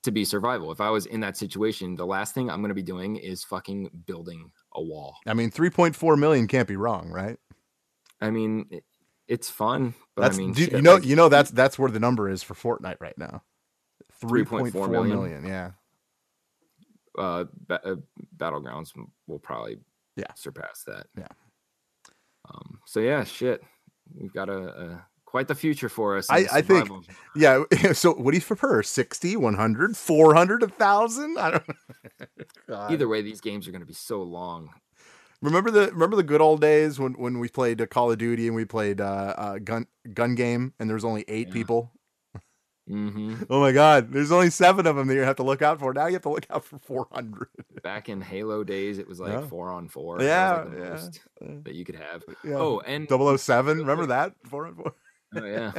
[0.04, 0.72] to be survival.
[0.72, 3.44] If I was in that situation, the last thing I'm going to be doing is
[3.44, 5.18] fucking building a wall.
[5.28, 7.38] I mean, three point four million can't be wrong, right?
[8.20, 8.84] I mean, it,
[9.28, 11.80] it's fun, but That's I mean, dude, shit, you know like, you know that's that's
[11.80, 13.44] where the number is for Fortnite right now.
[14.20, 15.18] Three point 3.4 four million.
[15.18, 15.46] million.
[15.48, 15.72] Yeah.
[17.18, 17.96] uh, ba- uh,
[18.38, 18.92] battlegrounds
[19.28, 19.80] will probably
[20.16, 20.32] Yeah.
[20.36, 21.08] surpass that.
[21.18, 21.28] Yeah.
[22.50, 22.80] Um.
[22.86, 23.64] So yeah, shit,
[24.14, 26.30] we've got a, a quite the future for us.
[26.30, 26.90] I- I think-
[27.36, 27.64] Yeah.
[27.94, 28.84] So what do you prefer?
[28.84, 31.38] 60, 100, 400, 1000?
[31.40, 31.64] I don't
[32.92, 34.70] either way, these games are going to be so long.
[35.42, 38.46] Remember the remember the good old days when when we played uh, Call of Duty
[38.46, 41.54] and we played uh, uh gun gun game and there was only 8 Yeah.
[41.54, 41.92] people.
[42.88, 45.80] hmm Oh my god, there's only 7 of them that you have to look out
[45.80, 45.94] for.
[45.94, 47.48] Now you have to look out for 400.
[47.82, 49.48] Back in Halo days, it was like Yeah.
[49.48, 50.20] four on four.
[50.20, 51.56] That Yeah, like, the yeah.
[51.64, 52.24] that you could have.
[52.50, 54.34] Oh, and 007, remember that?
[54.48, 54.94] 4 on 4.
[55.36, 55.72] Oh, yeah,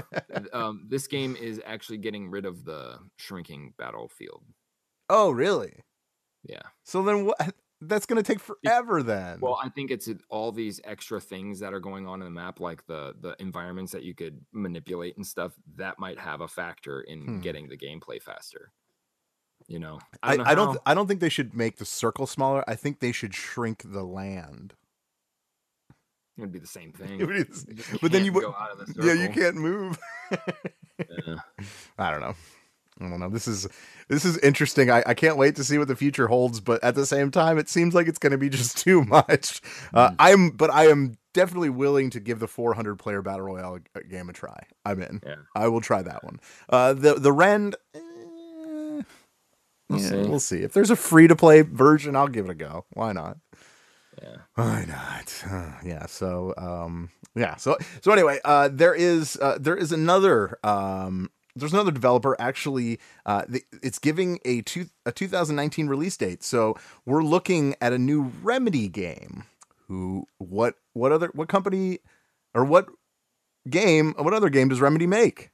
[0.53, 4.45] um, this game is actually getting rid of the shrinking battlefield.
[5.09, 5.75] Oh, really?
[6.45, 6.63] Yeah.
[6.85, 9.39] So then what that's going to take forever then.
[9.41, 12.61] Well, I think it's all these extra things that are going on in the map,
[12.61, 15.53] like the the environments that you could manipulate and stuff.
[15.77, 17.41] That might have a factor in Hmm.
[17.41, 18.73] getting the gameplay faster.
[19.69, 20.79] You know, I, know I don't.
[20.87, 22.65] I don't think they should make the circle smaller.
[22.67, 24.75] I think they should shrink the land.
[26.39, 27.21] It'd be the same thing.
[27.21, 29.57] It would be the but then you would- go out of the Yeah, you can't
[29.57, 29.99] move.
[30.31, 31.37] Yeah.
[31.99, 32.35] I don't know.
[33.01, 33.31] I don't know.
[33.31, 33.67] This is
[34.09, 34.91] this is interesting.
[34.91, 36.61] I, I can't wait to see what the future holds.
[36.61, 39.61] But at the same time, it seems like it's going to be just too much.
[39.95, 40.17] Uh, Mm.
[40.19, 44.33] I'm, but I am definitely willing to give the 400 player battle royale game a
[44.33, 44.61] try.
[44.85, 45.21] I'm in.
[45.27, 45.37] Yeah.
[45.55, 46.39] I will try that one.
[46.69, 47.77] Uh, the the Rend.
[47.95, 48.01] eh,
[49.89, 50.17] We'll yeah, see.
[50.29, 50.59] We'll see.
[50.59, 52.85] If there's a free to play version, I'll give it a go.
[52.93, 53.39] Why not?
[54.21, 54.37] Yeah.
[54.55, 55.45] Why not?
[55.51, 56.07] Uh, yeah.
[56.07, 57.57] So, um, yeah.
[57.57, 62.99] So, so anyway, uh, there is, uh, there is another, um, there's another developer actually,
[63.27, 66.43] uh, the, it's giving a two, a 2019 release date.
[66.43, 69.45] So we're looking at a new Remedy game.
[69.89, 71.99] Who, what, what other, what company
[72.55, 72.87] or what
[73.69, 75.51] game, what other game does Remedy make?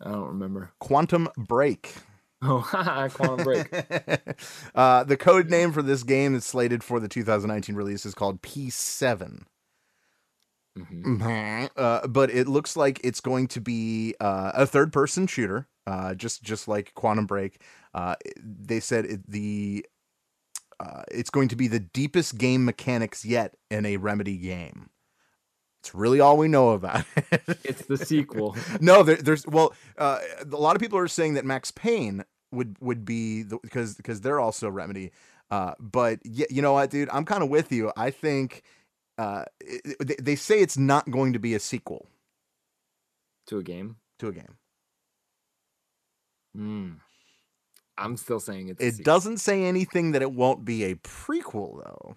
[0.00, 0.72] I don't remember.
[0.80, 1.94] Quantum Break.
[2.42, 2.62] Oh,
[3.14, 3.72] Quantum Break.
[4.74, 8.42] uh, the code name for this game that's slated for the 2019 release is called
[8.42, 9.44] P7.
[10.78, 11.68] Mhm.
[11.76, 16.42] Uh, but it looks like it's going to be uh, a third-person shooter, uh, just
[16.42, 17.60] just like Quantum Break.
[17.92, 19.84] Uh, they said it, the
[20.80, 24.88] uh, it's going to be the deepest game mechanics yet in a Remedy game.
[25.82, 27.42] It's really all we know about it.
[27.64, 28.56] It's the sequel.
[28.80, 32.76] no, there, there's well, uh, a lot of people are saying that Max Payne would
[32.80, 35.10] would be because because they're also Remedy.
[35.50, 37.92] Uh, but yeah, you know what, dude, I'm kind of with you.
[37.96, 38.62] I think
[39.18, 42.06] uh, it, they, they say it's not going to be a sequel
[43.46, 43.96] to a game.
[44.18, 44.56] to a game.
[46.56, 46.96] Mm.
[47.98, 48.82] I'm still saying it's.
[48.82, 52.16] It doesn't say anything that it won't be a prequel, though.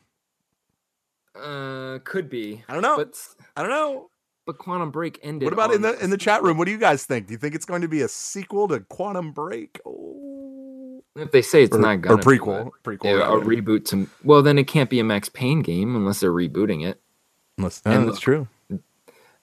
[1.39, 2.63] Uh, could be.
[2.69, 2.95] I don't know.
[2.95, 3.19] But
[3.57, 4.09] I don't know.
[4.45, 5.45] but Quantum Break ended.
[5.45, 6.57] What about in the in the chat room?
[6.57, 7.27] What do you guys think?
[7.27, 9.81] Do you think it's going to be a sequel to Quantum Break?
[9.85, 10.24] Oh.
[11.15, 13.85] If they say it's Or, not or gonna be, prequel, but- prequel, Yeah, a reboot
[13.85, 17.01] to well, then it can't be a Max Payne game unless they're rebooting it.
[17.57, 18.47] Unless- and that's true.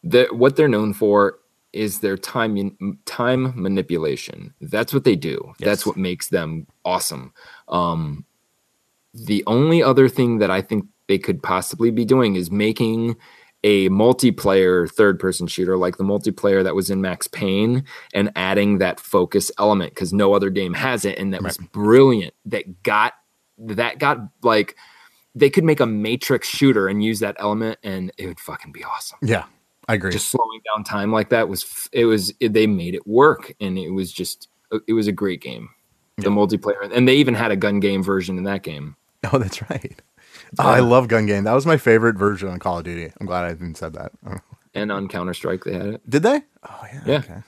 [0.04, 1.38] The, what they're known for
[1.72, 4.52] is their time time manipulation.
[4.61, 5.54] That's what they do.
[5.58, 5.66] Yes.
[5.66, 7.32] That's what makes them awesome.
[7.68, 8.26] Um,
[9.14, 13.16] the only other thing that I think they could possibly be doing is making
[13.64, 18.79] a multiplayer third person shooter like the multiplayer that was in Max Payne and adding
[18.79, 22.35] that focus element because no other game has it and that was brilliant.
[22.46, 23.14] That got
[23.59, 24.77] that got like
[25.35, 28.85] they could make a matrix shooter and use that element and it would fucking be
[28.85, 29.18] awesome.
[29.22, 29.44] Yeah,
[29.88, 30.12] I agree.
[30.12, 33.79] just slowing down time like that was it was it, they made it work and
[33.79, 35.70] it was just uh, it was a great game.
[36.18, 38.96] The multiplayer and they even had a gun game version in that game.
[39.33, 40.01] Oh, that's right.
[40.58, 41.44] Oh, I love gun game.
[41.44, 43.12] That was my favorite version on Call of Duty.
[43.20, 44.12] I'm glad I even said that.
[44.74, 46.40] And on counter-strike they had it Did they?
[46.66, 47.02] Oh yeah.
[47.04, 47.16] Yeah.
[47.18, 47.42] Okay.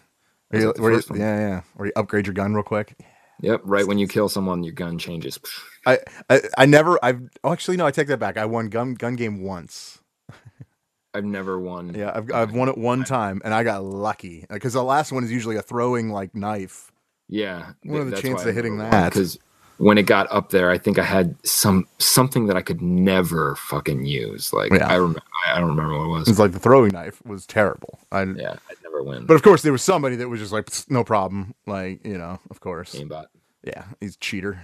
[0.52, 1.60] You- where you- yeah, yeah.
[1.74, 2.98] Where you upgrade your gun real quick.
[3.40, 5.38] yep right when you kill someone your gun changes
[5.86, 8.36] I, I I never I've oh actually no I take that back.
[8.36, 10.00] I won gun gun game once.
[11.14, 14.74] i've never won Yeah, I've I've won it one time and I got lucky because
[14.74, 16.92] the last one is usually a throwing like knife.
[17.28, 19.12] yeah What are the chances of hitting that?
[19.12, 19.38] because
[19.78, 23.56] when it got up there i think i had some something that i could never
[23.56, 24.52] fucking use.
[24.52, 24.88] Like Yeah.
[24.88, 26.28] i remember i don't remember what it was.
[26.28, 27.98] It's like the throwing knife was terrible.
[28.12, 29.26] I yeah i'd never win.
[29.26, 31.54] But of course there was somebody that was just like no problem.
[31.66, 32.94] Like you know of course.
[32.94, 33.26] Aimbot.
[33.64, 34.62] Yeah he's cheater.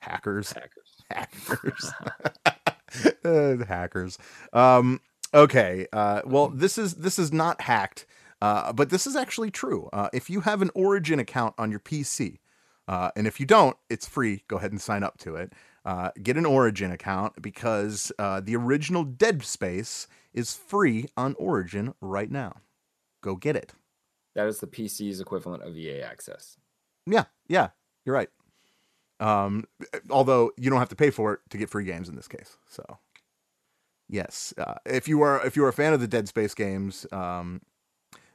[0.00, 0.52] Hackers.
[0.52, 0.92] Hackers.
[1.10, 1.92] Hackers.
[3.24, 4.18] Uh, hackers.
[4.52, 5.00] Um
[5.34, 8.04] okay uh well this is this is not hacked
[8.42, 9.88] uh but this is actually true.
[9.94, 12.38] Uh if you have an origin account on your pc
[12.92, 14.44] uh and if you don't it's free.
[14.48, 15.52] Go ahead and sign up to it.
[15.84, 21.94] Uh get an origin account because uh the original dead space is free on origin
[22.00, 22.56] right now.
[23.22, 23.72] Go get it.
[24.34, 26.56] That is the pc's equivalent of ea access.
[27.06, 27.70] Yeah yeah
[28.04, 28.30] you're right.
[29.20, 29.64] Um
[30.10, 32.58] although you don't have to pay for it to get free games in this case
[32.68, 32.98] so.
[34.08, 37.62] Yes uh, if you are if you're a fan of the dead space games um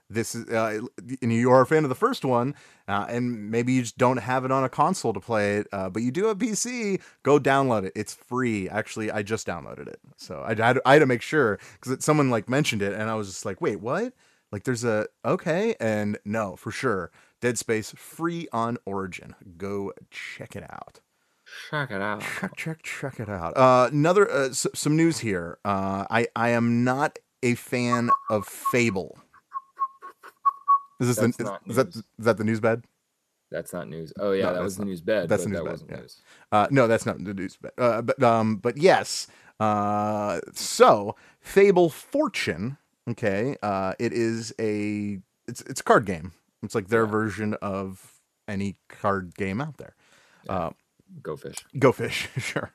[0.09, 0.79] this is uh,
[1.21, 2.55] and you are a fan of the first one
[2.87, 5.89] uh, and maybe you just don't have it on a console to play it uh,
[5.89, 7.93] but you do have pc go download it.
[7.95, 8.69] It's free.
[8.69, 9.99] Actually i just downloaded it.
[10.15, 13.09] So i, I, had, I had to make sure because someone like mentioned it and
[13.09, 14.13] i was just like wait what?
[14.51, 17.11] Like there's a okay and no for sure.
[17.41, 19.35] Dead space free on origin.
[19.57, 21.01] Go check it out.
[21.69, 22.21] Check it out.
[22.21, 23.57] Check check check it out.
[23.57, 25.57] Uh another uh, s- some news here.
[25.65, 29.17] Uh i i am not a fan of fable
[30.99, 32.83] is this That's the, not is, that that the news bed
[33.51, 34.13] That's not news.
[34.19, 35.29] Oh yeah, No, that was the news bed.
[35.29, 35.97] that's the news that bed, wasn't yeah.
[35.97, 36.21] news.
[36.51, 37.57] Uh, no, that's not the news.
[37.57, 37.71] bed.
[37.77, 39.27] uh, but um, but yes.
[39.59, 42.77] Uh, so Fable Fortune.
[43.09, 43.55] Okay.
[43.63, 46.33] Uh, it is a it's it's a card game.
[46.63, 49.95] It's like their version of any card game out there.
[50.49, 50.71] Uh,
[51.21, 51.55] Go fish.
[51.79, 52.73] Go fish, sure.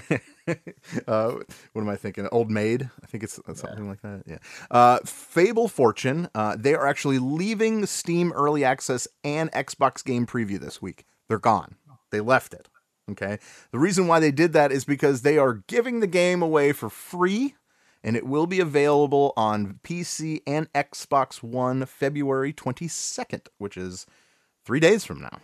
[1.06, 1.32] uh,
[1.72, 2.28] what am I thinking?
[2.32, 4.22] Old Maid, I think it's uh, something like that.
[4.26, 4.38] Yeah.
[4.70, 6.28] Uh, Fable Fortune.
[6.34, 11.04] Uh, they are actually leaving Steam Early Access and Xbox Game Preview this week.
[11.28, 11.76] They're gone.
[12.10, 12.68] They left it.
[13.10, 13.38] Okay.
[13.72, 16.88] The reason why they did that is because they are giving the game away for
[16.88, 17.54] free,
[18.02, 24.06] and it will be available on PC and Xbox One February 22nd, which is
[24.64, 25.38] three days from now.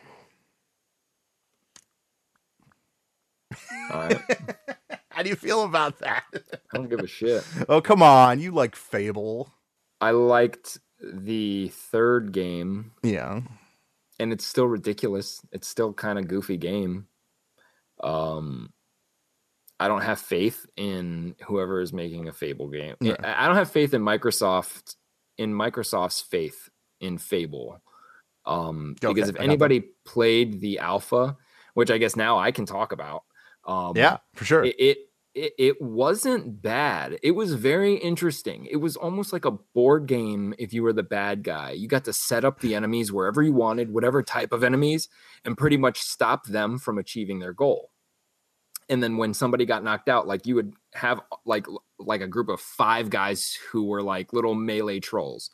[3.92, 4.20] All right.
[5.16, 6.24] How do you feel about that?
[6.34, 7.42] I don't give a shit.
[7.70, 8.38] oh, come on.
[8.38, 9.50] You like Fable.
[9.98, 13.40] I liked the third game, Yeah.
[14.20, 15.40] and it's still ridiculous.
[15.52, 17.06] It's still kind of goofy game.
[18.04, 18.74] Um,
[19.80, 22.96] I don't have faith in whoever is making a Fable game.
[23.00, 23.16] Yeah.
[23.24, 24.96] I don't have faith in Microsoft
[25.38, 26.68] in Microsoft's faith
[27.00, 27.80] in Fable.
[28.44, 31.38] Um, Okay, because if anybody played the alpha,
[31.72, 33.22] which I guess now I can talk about,
[33.64, 34.62] um, Yeah, for sure.
[34.64, 34.98] it, it
[35.36, 37.18] it it wasn't bad.
[37.22, 38.66] It was very interesting.
[38.70, 41.72] It was almost like a board game if you were the bad guy.
[41.72, 45.08] You got to set up the enemies wherever you wanted, whatever type of enemies,
[45.44, 47.90] and pretty much stop them from achieving their goal.
[48.88, 51.66] And then when somebody got knocked out, like you would have like
[51.98, 55.50] like a group of five guys who were like little melee trolls.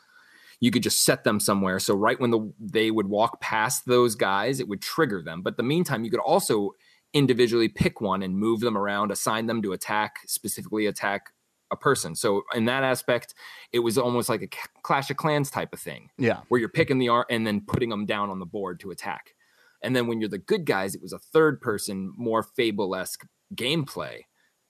[0.60, 1.80] You could just set them somewhere.
[1.80, 5.42] So right when the they would walk past those guys, it would trigger them.
[5.42, 6.74] But the meantime, you could also
[7.14, 11.32] individually pick one and move them around, assign them to attack, specifically attack
[11.70, 12.14] a person.
[12.14, 13.34] So in that aspect,
[13.72, 14.48] it was almost like a
[14.82, 16.40] Clash of Clans type of thing yeah.
[16.48, 19.34] where you're picking the art and then putting them down on the board to attack.
[19.82, 23.26] And then when you're the good guys, it was a third person, more fable esque
[23.54, 24.20] gameplay.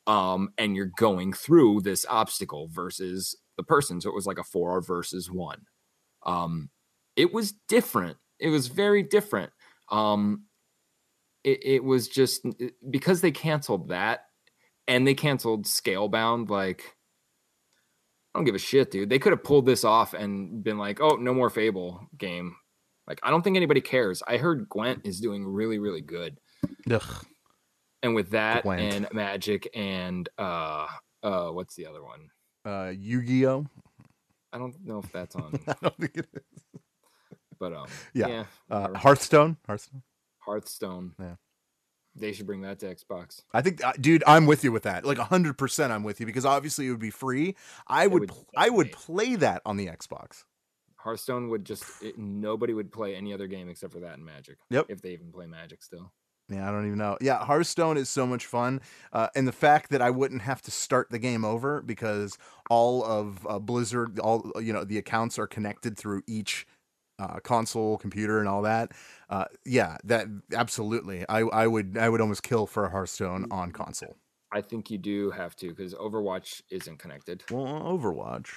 [0.06, 4.00] Um, and you're going through this obstacle versus the person.
[4.00, 5.62] So it was like a four versus one.
[6.24, 6.70] Um,
[7.14, 8.16] it was different.
[8.38, 9.52] It was very different.
[9.90, 10.44] Um,
[11.44, 12.46] it, it was just
[12.90, 14.26] because they canceled that
[14.88, 16.96] and they canceled Scalebound, like
[18.34, 19.10] I don't give a shit, dude.
[19.10, 22.56] They could have pulled this off and been like, "Oh, no more Fable game."
[23.06, 24.22] Like, I don't think anybody cares.
[24.26, 26.38] I heard Gwent is doing really, really good,
[26.90, 27.26] Ugh.
[28.02, 28.80] and with that Gwent.
[28.80, 30.86] and Magic and uh,
[31.22, 32.28] uh, what's the other one?
[32.64, 33.66] Uh, Yu-Gi-Oh.
[34.52, 36.62] I don't know if that's on, I don't think it is.
[37.58, 38.28] but um, Yeah.
[38.28, 38.96] yeah, Uh.
[38.96, 39.56] Hearthstone.
[39.66, 40.02] Hearthstone.
[40.46, 41.12] Hearthstone.
[41.18, 41.34] Yeah.
[42.14, 43.42] they should bring that to Xbox.
[43.54, 45.04] I think, uh, dude, I'm with you with that.
[45.04, 47.54] Like hundred percent, I'm with you because obviously it would be free.
[47.86, 50.44] I would, would pl- I would play that on the Xbox.
[50.96, 54.58] Hearthstone would just it, nobody would play any other game except for that and Magic.
[54.70, 54.86] Yep.
[54.88, 56.12] If they even play Magic still.
[56.48, 57.16] Yeah, I don't even know.
[57.20, 58.80] Yeah, Hearthstone is so much fun,
[59.12, 62.36] uh, and the fact that I wouldn't have to start the game over because
[62.68, 66.66] all of uh, Blizzard, all you know, the accounts are connected through each
[67.22, 68.92] uh, console, computer, and all that.
[69.30, 71.24] Uh, yeah, that absolutely.
[71.28, 74.16] I, I would I would almost kill for a Hearthstone on console.
[74.52, 77.42] I think you do have to because Overwatch isn't connected.
[77.50, 78.50] Well, Overwatch.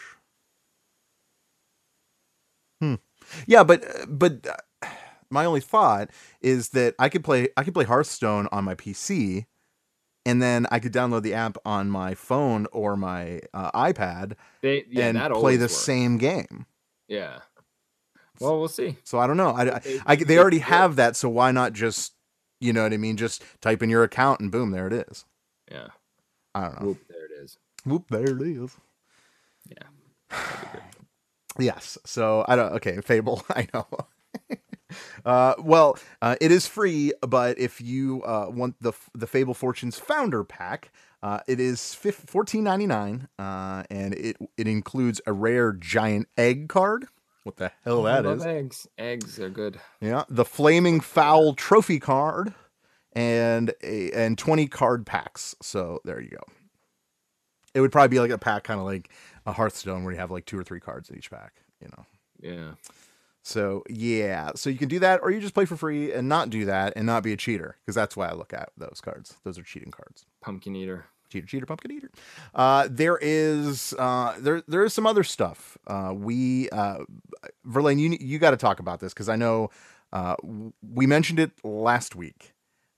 [2.81, 2.95] Hmm.
[3.47, 4.87] Yeah, but but uh,
[5.29, 6.09] my only thought
[6.41, 9.45] is that I could play I could play Hearthstone on my PC,
[10.25, 14.85] and then I could download the app on my phone or my uh, iPad They
[14.89, 15.73] yeah, and play the works.
[15.73, 16.65] same game.
[17.07, 17.39] Yeah.
[18.39, 18.97] Well, we'll see.
[19.03, 19.49] So I don't know.
[19.51, 22.13] I, I, They- I- they they already have that, so why not just
[22.61, 23.17] you know what I mean?
[23.17, 25.25] Just type in your account and boom, there it is.
[25.71, 25.87] Yeah.
[26.53, 26.87] I don't know.
[26.87, 27.57] Whoop, there it is.
[27.85, 28.75] Whoop, there it is.
[29.69, 30.37] Yeah.
[31.57, 31.97] Yes.
[32.05, 32.73] So I don't.
[32.73, 33.43] Okay, Fable.
[33.49, 33.87] I know.
[35.25, 39.97] uh, well, uh, it is free, but if you uh, want the the Fable Fortunes
[39.97, 40.91] Founder Pack,
[41.23, 46.67] uh, it is fourteen ninety nine, uh, and it it includes a rare giant egg
[46.67, 47.05] card.
[47.45, 48.45] What the hell oh, I that love is?
[48.45, 48.87] eggs.
[48.97, 49.79] Eggs are good.
[50.01, 52.55] Yeah, the Flaming Fowl Trophy card,
[53.13, 55.55] and a and twenty card packs.
[55.61, 56.43] So there you go.
[57.75, 59.11] It would probably be like a pack, kind of like
[59.45, 61.53] a Hearthstone, where you have like two or three cards in each pack.
[61.79, 62.05] You know.
[62.41, 62.71] Yeah.
[63.43, 66.49] So yeah, so you can do that, or you just play for free and not
[66.49, 69.35] do that and not be a cheater, because that's why I look at those cards.
[69.43, 70.25] Those are cheating cards.
[70.41, 71.05] Pumpkin eater.
[71.35, 72.09] Cheater, cheater, pumpkin eater.
[72.53, 75.77] Uh, there is uh, there there is some other stuff.
[75.85, 76.99] Uh, we uh,
[77.65, 79.69] Verlaine, you you got to talk about this because I know
[80.13, 80.35] uh,
[80.81, 82.53] we mentioned it last week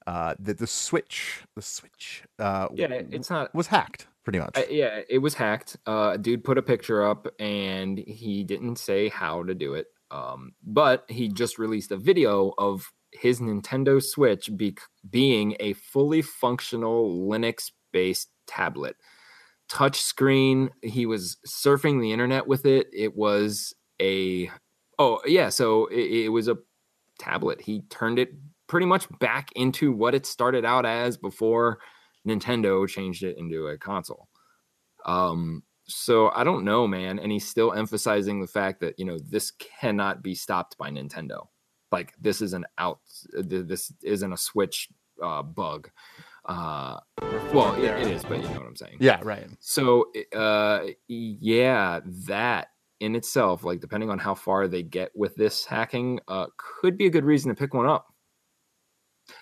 [0.05, 3.53] uh, that the Switch the Switch uh, Yeah, it's not.
[3.55, 4.55] was hacked pretty much.
[4.69, 5.77] Yeah, it was hacked.
[5.87, 9.87] Uh, a dude put a picture up and he didn't say how to do it.
[10.11, 14.77] Um, but he just released a video of his Nintendo Switch be-
[15.09, 18.95] being a fully functional Linux based tablet.
[19.69, 20.69] Touch screen.
[20.83, 22.87] He was surfing the internet with it.
[22.93, 24.51] It was a
[24.99, 26.59] oh yeah, so it, it was a
[27.17, 27.59] tablet.
[27.59, 28.29] He turned it
[28.67, 31.79] pretty much back into what it started out as before
[32.27, 34.27] Nintendo changed it into a console.
[35.07, 37.17] Um, so I don't know, man.
[37.17, 41.47] And he's still emphasizing the fact that you know this cannot be stopped by Nintendo.
[41.91, 42.99] Like this is an out.
[43.33, 44.89] This isn't a Switch
[45.21, 45.89] uh, bug.
[46.47, 46.97] Uh,
[47.53, 48.97] well, it, it is, but you know what I'm saying.
[48.99, 49.47] Yeah, right.
[49.59, 52.69] So, uh, yeah, that
[52.99, 57.05] in itself, like depending on how far they get with this hacking, uh, could be
[57.05, 58.07] a good reason to pick one up.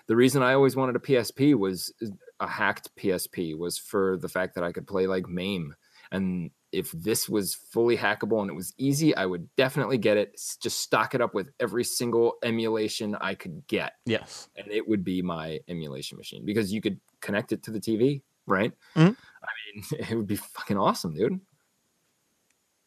[0.08, 1.92] The reason I always wanted a PSP was
[2.40, 5.74] a hacked PSP was for the fact that I could play like MAME.
[6.10, 10.40] And if this was fully hackable and it was easy, I would definitely get it.
[10.60, 13.94] Just stock it up with every single emulation I could get.
[14.04, 14.48] Yes.
[14.56, 18.22] And it would be my emulation machine because you could connect it to the TV,
[18.46, 18.72] right?
[18.94, 19.16] Mhm.
[19.42, 21.40] I mean, it would be fucking awesome, dude.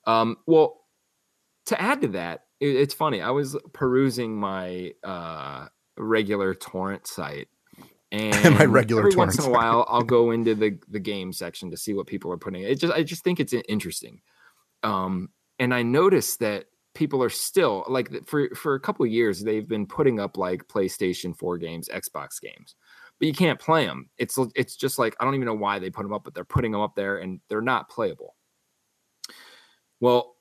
[0.05, 0.81] Um, well,
[1.67, 3.21] to add to that, it, it's funny.
[3.21, 5.67] I was perusing my uh
[5.97, 7.49] regular torrent site.
[8.11, 11.69] And My regular every once in a while, I'll go into the the game section
[11.69, 12.63] to see what people are putting.
[12.63, 14.21] It just I just think it's interesting.
[14.81, 15.29] Um,
[15.59, 19.67] and I noticed that people are still like for for a couple of years they've
[19.67, 22.75] been putting up like PlayStation 4 games, Xbox games,
[23.19, 24.09] but you can't play them.
[24.17, 26.43] It's it's just like I don't even know why they put them up, but they're
[26.43, 28.35] putting them up there and they're not playable.
[29.99, 30.35] Well,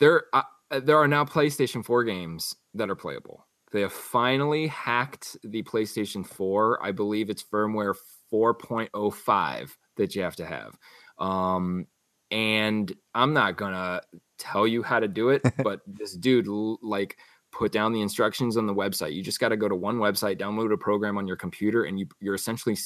[0.00, 0.42] there uh,
[0.82, 3.46] there are now PlayStation 4 games that are playable.
[3.74, 6.80] They have finally hacked the PlayStation 4.
[6.80, 7.96] I believe it's firmware
[8.32, 10.78] 4.05 that you have to have.
[11.18, 11.88] Um,
[12.30, 14.00] and I'm not gonna
[14.38, 17.16] tell you how to do it, but this dude like
[17.50, 19.12] put down the instructions on the website.
[19.12, 21.98] You just got to go to one website, download a program on your computer, and
[21.98, 22.76] you you're essentially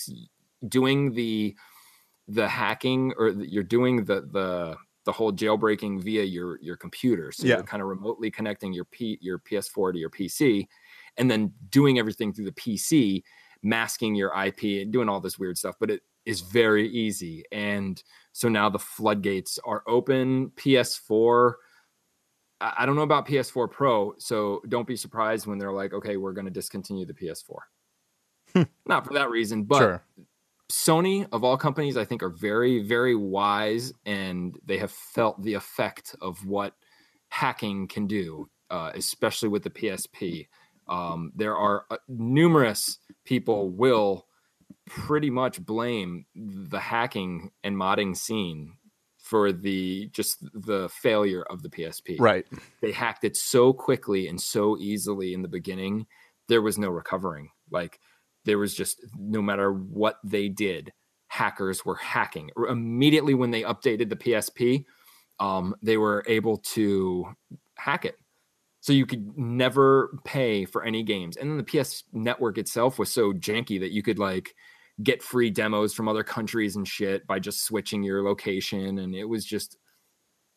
[0.69, 1.55] doing the
[2.29, 4.77] the hacking or the, you're doing the the
[5.09, 7.33] the whole jailbreaking via your your computer.
[7.33, 7.55] So Yeah.
[7.55, 10.69] you're kind of remotely connecting your P your PS4 to your PC,
[11.17, 13.23] and then doing everything through the PC,
[13.63, 15.77] masking your IP and doing all this weird stuff.
[15.81, 18.03] But it is very easy, and
[18.33, 20.51] so now the floodgates are open.
[20.57, 21.55] PS4.
[22.61, 26.35] I don't know about PS4 Pro, so don't be surprised when they're like, okay, we're
[26.35, 27.61] going to discontinue the PS4.
[28.53, 28.63] Hmm.
[28.85, 30.05] Not for that reason, but sure.
[30.71, 35.55] Sony, of all companies, I think are very, very wise and they have felt the
[35.55, 36.75] effect of what
[37.29, 40.47] hacking can do, uh, especially with the PSP.
[40.87, 44.27] Um, there are uh, numerous people will
[44.87, 48.73] pretty much blame the hacking and modding scene
[49.19, 52.47] for the just the failure of the PSP Right.
[52.81, 56.07] they hacked it so quickly and so easily in the beginning
[56.49, 58.01] there was no recovering like
[58.49, 60.91] there was just no matter what they did
[61.29, 64.85] hackers were hacking immediately when they updated the psp
[65.39, 67.27] um, they were able to
[67.77, 68.17] hack it
[68.81, 73.11] so you could never pay for any games and then the ps network itself was
[73.13, 74.55] so janky that you could like
[75.03, 79.27] get free demos from other countries and shit by just switching your location and it
[79.27, 79.77] was just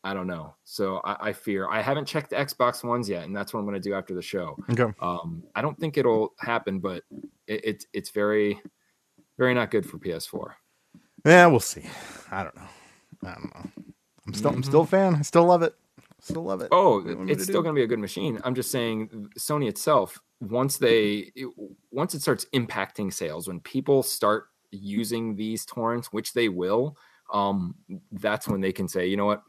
[0.03, 0.55] I don't know.
[0.63, 3.65] So I, I fear I haven't checked the Xbox ones yet, and that's what I'm
[3.65, 4.57] going to do after the show.
[4.71, 4.91] Okay.
[4.99, 7.03] Um, I don't think it'll happen, but
[7.51, 8.59] it, it's it's very,
[9.37, 10.53] very not good for PS4.
[11.25, 11.85] Yeah, we'll see.
[12.31, 12.67] I don't know.
[13.23, 13.69] I don't know.
[14.27, 15.15] I'm still I'm still a fan.
[15.15, 15.75] I still love it.
[16.19, 16.69] Still love it.
[16.71, 18.39] Oh, What do you want me it's still going to be a good machine.
[18.43, 21.49] I'm just saying, Sony itself, once they it-
[21.91, 26.95] once it starts impacting sales, when people start using these torrents, which they will,
[27.33, 27.75] um,
[28.11, 29.41] that's when they can say, you know what,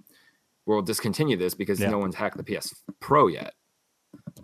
[0.67, 1.91] we'll discontinue this because Yeah.
[1.91, 3.55] no one's hacked the PS Pro yet.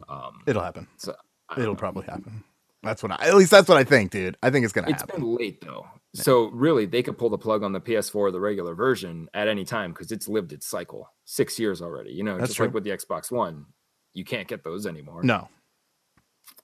[0.09, 0.87] Um, It'll happen.
[0.97, 1.15] so
[1.57, 1.75] It'll know.
[1.75, 2.45] probably happen.
[2.83, 4.37] That's what I at least that's what I think, dude.
[4.43, 5.17] I think it's gonna It's happen.
[5.17, 5.87] It's been late though.
[6.15, 9.65] So really they could pull the plug on the PS4 the regular version at any
[9.65, 11.13] time because it's lived its cycle.
[11.25, 12.13] Six years already.
[12.13, 12.67] You know, That's just true.
[12.67, 13.67] like with the Xbox One.
[14.15, 15.23] You can't get those anymore.
[15.23, 15.49] No.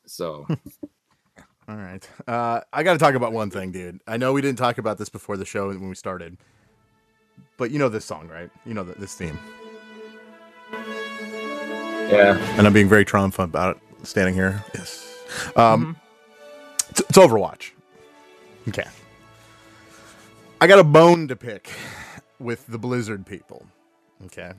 [0.06, 0.46] So
[1.68, 2.06] All right.
[2.26, 4.00] Uh, I got to talk about one thing, dude.
[4.06, 6.36] I know we didn't talk about this before the show when we started,
[7.56, 8.50] but you know this song, right?
[8.66, 9.38] You know th- this theme,
[12.10, 12.36] yeah.
[12.58, 14.62] and I'm being very triumphant about it, standing here.
[14.74, 15.10] Yes.
[15.56, 16.03] Um, it's,
[17.00, 17.70] it's Overwatch.
[18.68, 18.84] Okay.
[20.60, 21.70] I got a bone to pick
[22.38, 23.66] with the Blizzard people.
[24.26, 24.52] Okay.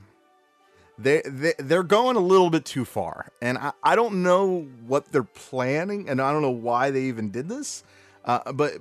[0.98, 5.12] They, they they're going a little bit too far, and I, I don't know what
[5.12, 7.84] they're planning, and I don't know why they even did this.
[8.24, 8.76] Uh, but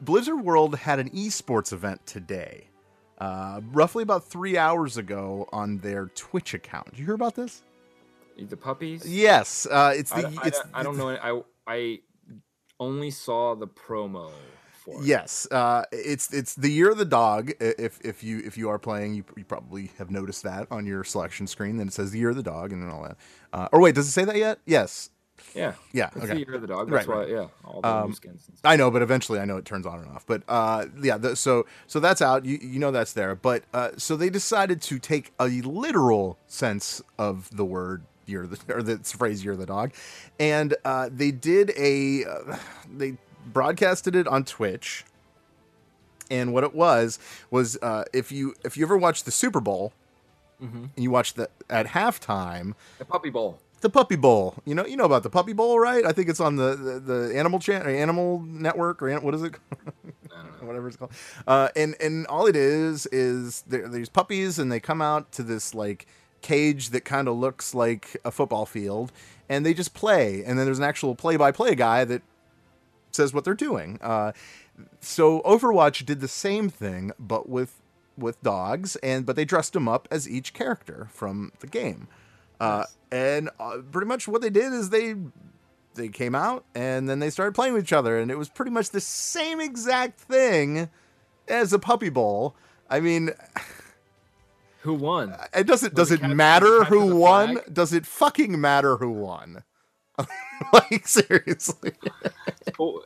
[0.00, 2.64] Blizzard World had an esports event today,
[3.18, 6.90] uh, roughly about three hours ago on their Twitch account.
[6.90, 7.62] Did you hear about this?
[8.36, 9.08] The puppies?
[9.08, 11.10] Yes, uh, it's the I it's don't- I don't know.
[11.10, 12.00] I I
[12.80, 14.32] only saw the promo
[14.72, 15.06] for it.
[15.06, 17.52] Yes, uh, it's it's the year of the dog.
[17.60, 21.04] If if you if you are playing, you, you probably have noticed that on your
[21.04, 21.76] selection screen.
[21.76, 23.16] Then it says the year of the dog and all that.
[23.52, 24.58] Uh, or wait, does it say that yet?
[24.66, 25.10] Yes.
[25.54, 25.72] Yeah.
[25.92, 26.10] Yeah.
[26.14, 26.34] It's Okay.
[26.34, 26.90] the year of the dog.
[26.90, 27.28] Right, That's why, right.
[27.30, 27.46] yeah.
[27.64, 28.46] All the Um, new skins.
[28.62, 30.26] I know, but eventually I know it turns on and off.
[30.26, 32.44] But uh, yeah, the, so so that's out.
[32.44, 33.34] You you know that's there.
[33.34, 38.66] But uh, so they decided to take a literal sense of the word year of
[38.66, 39.92] the or the phrase year of the dog,
[40.38, 42.56] and uh, they did a uh,
[42.90, 43.16] they
[43.52, 45.04] broadcasted it on Twitch
[46.30, 47.18] and what it was
[47.50, 49.92] was uh, if you if you ever watched the Super Bowl
[50.62, 50.84] Mm-hmm.
[50.94, 53.58] and you watched the at halftime The Puppy Bowl.
[53.80, 54.56] the Puppy Bowl.
[54.66, 56.04] You know you know about the Puppy Bowl, right?
[56.04, 59.54] I think it's on the the, the Animal Channel, Animal Network, or what is it?
[60.60, 61.12] Whatever it's called.
[61.46, 65.42] Uh, and and all it is is there, there's puppies, and they come out to
[65.42, 66.06] this like
[66.42, 69.12] cage that kind of looks like a football field,
[69.48, 70.42] and they just play.
[70.44, 72.22] And then there's an actual play-by-play guy that
[73.12, 73.98] says what they're doing.
[74.00, 74.32] Uh,
[75.00, 77.74] so Overwatch did the same thing, but with
[78.16, 82.08] with dogs, and but they dressed them up as each character from the game.
[82.60, 85.14] Uh, and uh, pretty much what they did is they
[85.94, 88.70] they came out and then they started playing with each other, and it was pretty
[88.70, 90.88] much the same exact thing
[91.48, 92.54] as a puppy bowl.
[92.88, 93.30] I mean,
[94.82, 95.36] Who won?
[95.54, 95.94] it doesn't.
[95.94, 97.52] Does it matter the captain of who won?
[97.56, 97.74] flag?
[97.74, 99.62] Does it fucking matter who won?
[100.72, 101.92] like seriously.
[102.78, 103.02] Oh,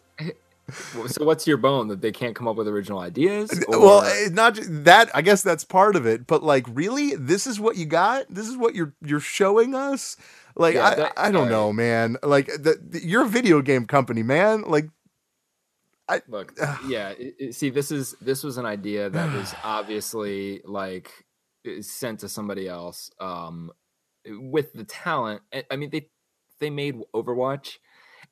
[1.07, 3.51] so what's your bone that they can't come up with original ideas?
[3.69, 5.11] well, Or- eh, not that.
[5.15, 6.27] I guess that's part of it.
[6.27, 8.27] But like, really, this is what you got.
[8.31, 10.17] This is what you're you're showing us.
[10.57, 12.17] Like, Yeah, I, that- I don't uh, know, man.
[12.23, 14.63] Like, the, the- you're a video game company, man.
[14.63, 14.89] Like,
[16.09, 16.53] I look
[16.87, 21.24] yeah it- it- see this is this was an idea that was obviously like i-
[21.81, 23.71] sent to somebody else um
[24.27, 26.09] with the talent I- i mean they
[26.61, 27.77] they made overwatch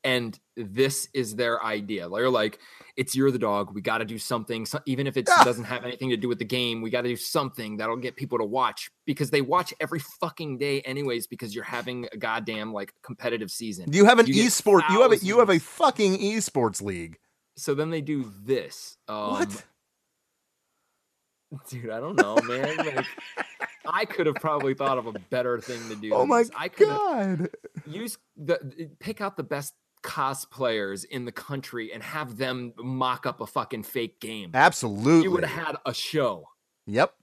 [0.04, 2.58] and this is their idea they're like
[2.96, 5.44] it's you're the dog we got to do something so, even if it Yeah.
[5.44, 8.16] doesn't have anything to do with the game we got to do something that'll get
[8.16, 12.72] people to watch because they watch every fucking day anyways because you're having a goddamn
[12.72, 14.82] like competitive season you have an You esport.
[14.90, 17.18] You have a, you have a fucking esports league.
[17.56, 19.64] so then they do this um, what?
[21.68, 22.76] Dude, I don't know, man.
[22.76, 23.06] Like,
[23.86, 26.12] I could have probably thought of a better thing to do.
[26.14, 26.44] Oh my.
[26.56, 27.50] I god!
[27.86, 33.26] used the eh, pick out the best cosplayers in the country and have them mock
[33.26, 34.50] up a fucking fake game.
[34.54, 35.24] Absolutely.
[35.24, 36.48] You would have had a show.
[36.86, 37.14] Yep.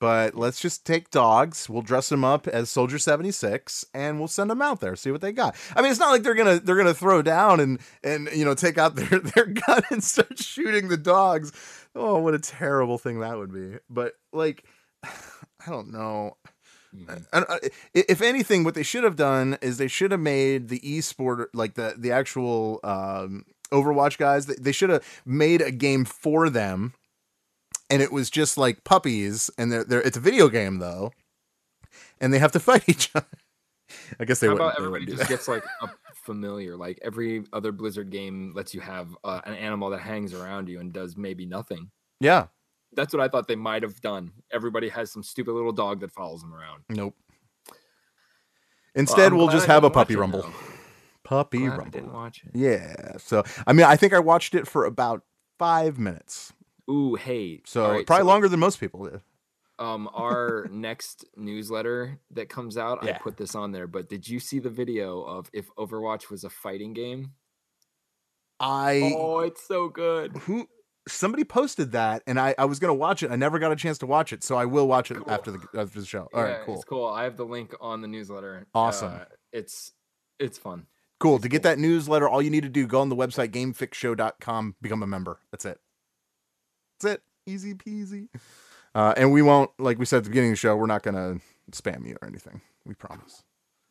[0.00, 1.68] But let's just take dogs.
[1.68, 4.94] We'll dress them up as Soldier seventy six, and we'll send them out there.
[4.94, 5.56] See what they got.
[5.74, 8.54] I mean, it's not like they're gonna they're gonna throw down and and you know
[8.54, 11.50] take out their their gun and start shooting the dogs.
[11.96, 13.78] Oh, what a terrible thing that would be.
[13.90, 14.64] But like,
[15.04, 15.10] I
[15.66, 16.36] don't know.
[16.94, 17.14] Mm-hmm.
[17.32, 20.80] I- I- if anything, what they should have done is they should have made the
[20.80, 24.46] esport like the the actual um, Overwatch guys.
[24.46, 26.94] They, they should have made a game for them,
[27.90, 31.12] and it was just like puppies, and they're, they're it's a video game though,
[32.20, 33.26] and they have to fight each other.
[34.20, 35.28] I guess they How wouldn't- about everybody just that.
[35.28, 36.76] gets like a familiar?
[36.76, 40.80] Like every other Blizzard game lets you have uh, an animal that hangs around you
[40.80, 41.90] and does maybe nothing.
[42.20, 42.46] yeah.
[42.94, 44.32] That's what I thought they might have done.
[44.50, 46.84] Everybody has some stupid little dog that follows them around.
[46.88, 47.14] Nope.
[48.94, 50.40] Instead, I'm we'll just I have a puppy rumble.
[50.42, 50.52] though.
[51.22, 51.90] Puppy rumble.
[51.90, 52.52] didn't watch it.
[52.54, 53.18] Yeah.
[53.18, 55.22] So I mean, I think I watched it for about
[55.58, 56.52] five minutes.
[56.90, 57.60] Ooh, hey.
[57.66, 59.20] So right, probably so, longer than most people did.
[59.78, 63.86] Um, our next newsletter that comes out, I put this on there.
[63.86, 67.32] But did you see the video of if Overwatch was a fighting game?
[68.60, 70.36] I Oh, it's so good.
[70.38, 70.66] who
[71.06, 73.30] somebody posted that, and I I was gonna watch it.
[73.30, 75.30] I never got a chance to watch it, so I will watch it Cool.
[75.30, 76.28] after the after the show.
[76.34, 77.06] All right, Yeah, cool, It's cool.
[77.06, 78.66] I have the link on the newsletter.
[78.74, 79.12] Awesome.
[79.12, 79.92] Uh, it's
[80.40, 80.86] it's fun.
[81.20, 81.38] cool.
[81.38, 85.02] To get that newsletter, all you need to do go on the website gamefixshow.com, become
[85.02, 85.38] a member.
[85.52, 85.78] That's it.
[87.00, 87.22] That's it.
[87.46, 88.28] Easy peasy.
[88.94, 91.02] Uh, and we won't, like we said at the beginning of the show, we're not
[91.02, 91.36] gonna
[91.72, 92.60] spam you or anything.
[92.84, 93.42] We promise.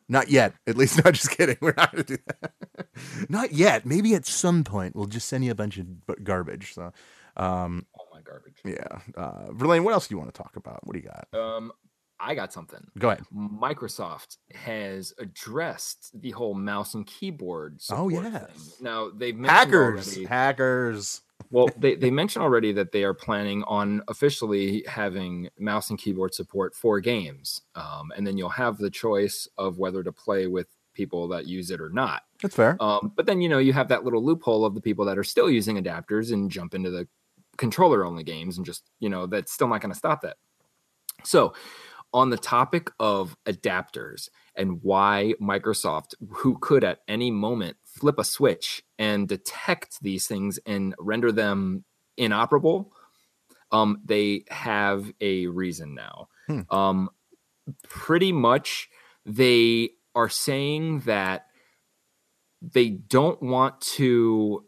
[0.08, 0.54] Not yet.
[0.66, 1.56] At least, not just kidding.
[1.60, 2.52] We're not gonna do that.
[3.28, 3.86] not yet.
[3.86, 5.86] Maybe at some point we'll just send you a bunch of
[6.24, 6.74] garbage.
[6.74, 6.92] So,
[7.36, 8.58] um, Oh my garbage.
[8.64, 9.00] yeah.
[9.16, 10.86] Uh, Verlaine, what else do you want to talk about?
[10.86, 11.28] What do you got?
[11.38, 11.72] Um,
[12.20, 12.84] I got something.
[12.98, 13.22] Go ahead.
[13.34, 17.78] Microsoft has addressed the whole mouse and keyboard.
[17.90, 18.50] Oh, yes.
[18.50, 18.60] thing.
[18.80, 20.06] Now they've Hackers.
[20.16, 21.20] already- Hackers.
[21.50, 26.34] Well, they, they mentioned already that they are planning on officially having mouse and keyboard
[26.34, 27.62] support for games.
[27.74, 31.70] Um, and then you'll have the choice of whether to play with people that use
[31.70, 32.22] it or not.
[32.42, 32.76] That's fair.
[32.80, 35.24] Um, but then, you know, you have that little loophole of the people that are
[35.24, 37.08] still using adapters and jump into the
[37.56, 40.36] controller only games and just, you know, that's still not going to stop that.
[41.24, 41.54] So,
[42.14, 48.24] on the topic of adapters and why Microsoft, who could at any moment flip a
[48.24, 51.84] switch and detect these things and render them
[52.16, 52.92] inoperable,
[53.70, 56.28] um, they have a reason now.
[56.46, 56.60] Hmm.
[56.70, 57.10] Um,
[57.88, 58.88] pretty much,
[59.26, 61.46] they are saying that
[62.62, 64.64] they don't want to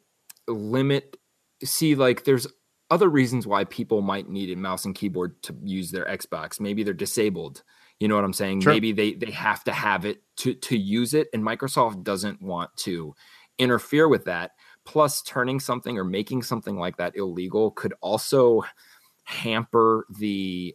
[0.46, 1.16] limit.
[1.64, 2.46] See, like, there's
[2.90, 6.60] other reasons why people might need a mouse and keyboard to use their Xbox.
[6.60, 7.62] Maybe they're disabled.
[8.00, 8.62] You know what I'm saying?
[8.62, 8.72] Sure.
[8.72, 12.74] Maybe they they have to have it to to use it, and Microsoft doesn't want
[12.78, 13.14] to
[13.58, 14.52] interfere with that.
[14.86, 18.64] Plus, turning something or making something like that illegal could also
[19.24, 20.74] hamper the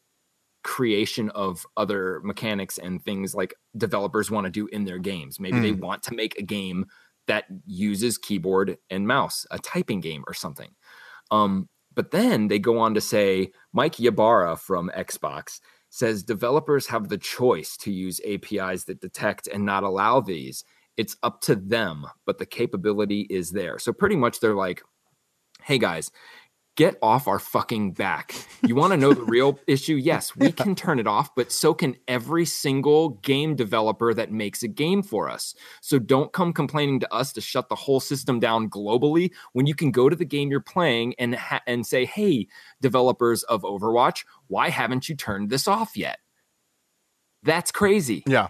[0.64, 5.40] creation of other mechanics and things like developers want to do in their games.
[5.40, 6.86] Maybe they want to make a game
[7.28, 10.72] that uses keyboard and mouse, a typing game or something.
[11.32, 15.60] Um, but then they go on to say Mike Ybarra from Xbox
[15.96, 20.66] says developers have the choice to use APIs that detect and not allow these.
[20.98, 23.80] It's up to them, but the capability is there.
[23.80, 24.84] So pretty much they're like,
[25.64, 26.12] hey guys,
[26.76, 28.34] get off our fucking back.
[28.66, 29.96] You want to know the real issue?
[29.96, 34.62] Yes, we can turn it off, but so can every single game developer that makes
[34.64, 35.56] a game for us.
[35.82, 39.76] So don't come complaining to us to shut the whole system down globally when you
[39.76, 42.48] can go to the game you're playing and ha- and say, "Hey,
[42.82, 46.20] developers of Overwatch, why haven't you turned this off yet?"
[47.44, 48.48] That's crazy Yeah.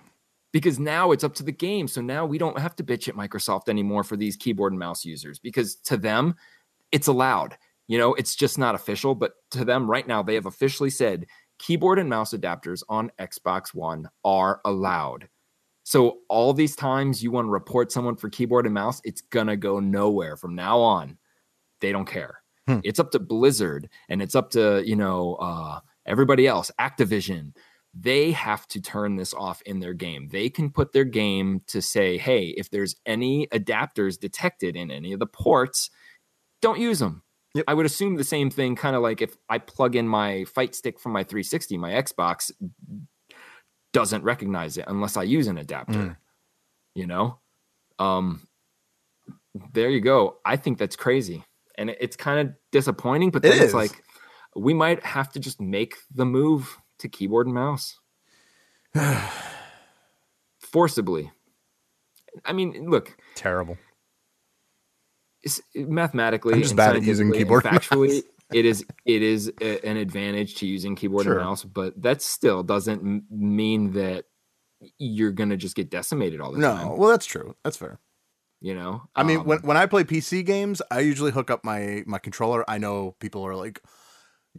[0.54, 1.88] because now it's up to the game.
[1.88, 5.04] So now we don't have to bitch at Microsoft anymore for these keyboard and mouse
[5.06, 6.36] users because to them,
[6.92, 7.58] it's allowed.
[7.88, 11.28] You know, it's just not official, but to them right now, they have officially said
[11.60, 15.30] keyboard and mouse adapters on Xbox One are allowed.
[15.84, 19.56] So all these times you want to report someone for keyboard and mouse, it's gonna
[19.56, 21.18] go nowhere from now on.
[21.80, 22.42] They don't care.
[22.68, 22.80] Hmm.
[22.84, 27.56] It's up to Blizzard and it's up to, you know, uh, everybody else, Activision.
[27.94, 30.28] They have to turn this off in their game.
[30.28, 35.14] They can put their game to say, hey, if there's any adapters detected in any
[35.14, 35.92] of the ports,
[36.62, 37.22] don't use them.
[37.56, 37.66] Yep.
[37.68, 40.76] I would assume the same thing, kind of like if I plug in my fight
[40.76, 42.52] stick from my 360, my Xbox
[43.94, 46.00] doesn't recognize it unless I use an adapter.
[46.00, 46.18] Mm.
[46.96, 47.40] You know?
[47.98, 48.48] Um
[49.74, 50.38] there you go.
[50.46, 51.46] I think that's crazy.
[51.78, 53.74] And it- it's kind of disappointing, but It then it's is.
[53.74, 54.04] like
[54.56, 57.98] we might have to just make the move to keyboard and mouse.
[60.60, 61.32] Forcibly.
[62.44, 63.78] I mean, look, Terrible.
[65.76, 68.24] Mathematically I'm just bad at using keyboard factually
[68.54, 71.34] it is it is a, an advantage to using keyboard Sure.
[71.38, 74.26] and mouse but that still doesn't mean that
[74.98, 76.74] you're gonna just get decimated all the No.
[76.74, 77.56] time No, Well, that's true.
[77.64, 78.00] That's fair.
[78.62, 81.64] you know I mean, Um, when when I play PC games, I usually hook up
[81.64, 82.64] my my controller.
[82.70, 83.82] I know people are like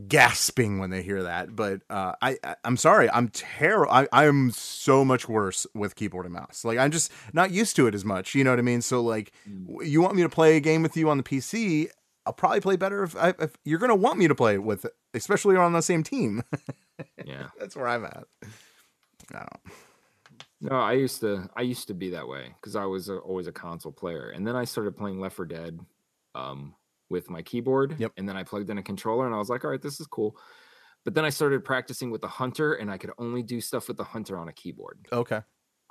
[0.09, 3.91] gasping when they hear that, but uh, I, I I'm sorry, I'm terrible.
[3.93, 6.65] I I'm so much worse with keyboard and mouse.
[6.65, 8.35] Like I'm just not used to it as much.
[8.35, 8.83] You know what I mean?
[8.83, 9.87] So like, Mm.
[9.87, 11.89] you want me to play a game with you on the PC?
[12.27, 14.85] I'll probably play better if, I, if you're gonna want me to play with,
[15.15, 16.43] especially on the same team.
[17.25, 18.25] yeah That's where I'm at.
[19.35, 19.75] I don't.
[20.61, 23.47] no i used to i used to be that way because i was a, always
[23.47, 25.79] a console player and then i started playing left 4 dead
[26.35, 26.75] um
[27.11, 28.13] with my keyboard Yep.
[28.17, 30.07] and then i plugged in a controller and i was like all right this is
[30.07, 30.37] cool
[31.05, 33.97] but then i started practicing with the hunter and i could only do stuff with
[33.97, 35.41] the hunter on a keyboard Okay.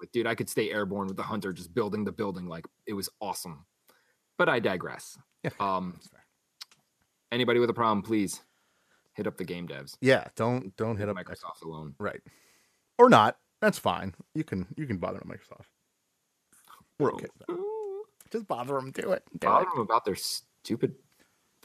[0.01, 2.47] Like, dude, I could stay airborne with the hunter, just building the building.
[2.49, 3.65] Like, it was awesome.
[4.37, 5.17] But I digress.
[5.41, 5.51] Yeah.
[5.57, 6.01] Um,
[7.31, 8.41] anybody with a problem, please
[9.13, 9.95] hit up the game devs.
[10.01, 10.25] Yeah.
[10.35, 11.95] Don't don't hit up Microsoft alone.
[11.97, 12.19] Right.
[12.97, 13.37] Or not.
[13.61, 14.13] That's fine.
[14.33, 15.67] You can you can bother Microsoft.
[16.99, 17.27] We're okay.
[18.33, 18.91] Just bother them.
[18.91, 19.23] Do it.
[19.39, 19.69] Do Bother it.
[19.75, 20.95] them about their stupid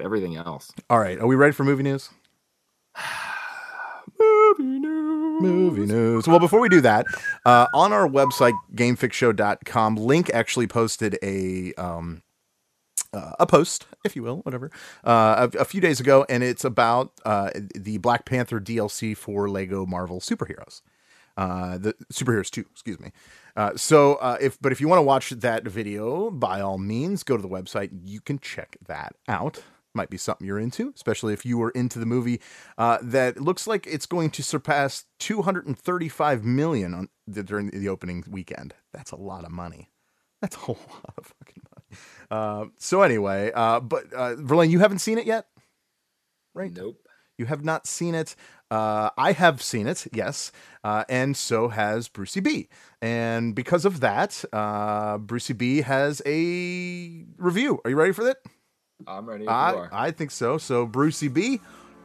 [0.00, 0.70] everything else.
[0.88, 1.18] All right.
[1.18, 2.10] Are we ready for movie news?
[4.18, 5.42] Movie news.
[5.42, 6.28] Movie news.
[6.28, 7.06] Well, before we do that,
[7.46, 12.22] uh, on our website, gamefixshow.com, Link actually posted a um,
[13.12, 14.70] uh, a post, if you will, whatever,
[15.04, 19.48] uh, a, a few days ago, and it's about uh, the Black Panther DLC for
[19.48, 20.82] Lego Marvel Superheroes.
[21.36, 23.12] Uh, the superheroes 2 excuse me
[23.56, 27.22] uh, so uh, if but if you want to watch that video by all means
[27.22, 29.62] go to the website you can check that out
[29.94, 32.40] might be something you're into especially if you were into the movie
[32.78, 38.24] uh, that looks like it's going to surpass 235 million on the, during the opening
[38.28, 39.90] weekend that's a lot of money
[40.40, 45.00] that's a lot of fucking money uh, so anyway uh, but uh, Verlaine, you haven't
[45.00, 45.46] seen it yet
[46.54, 46.96] right Nope.
[47.38, 48.36] you have not seen it.
[48.70, 50.52] Uh, I have seen it, yes,
[50.84, 52.68] uh, and so has Brucey B.
[53.02, 57.80] And because of that, uh, Brucey B has a review.
[57.84, 58.36] Are you ready for that?
[59.06, 59.44] I'm ready.
[59.44, 59.88] If you I, are.
[59.92, 60.58] I think so.
[60.58, 61.60] So, Brucey B,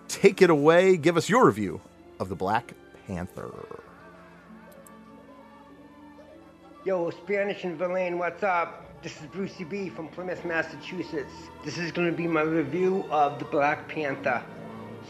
[0.08, 0.98] take it away.
[0.98, 1.82] Give us your review
[2.20, 2.74] of the Black
[3.08, 3.52] Panther.
[6.86, 9.02] Yo, Spanish and Verlaine, what's up?
[9.02, 11.34] This is Brucey B from Plymouth, Massachusetts.
[11.64, 14.44] This is going to be my review of The Black Panther.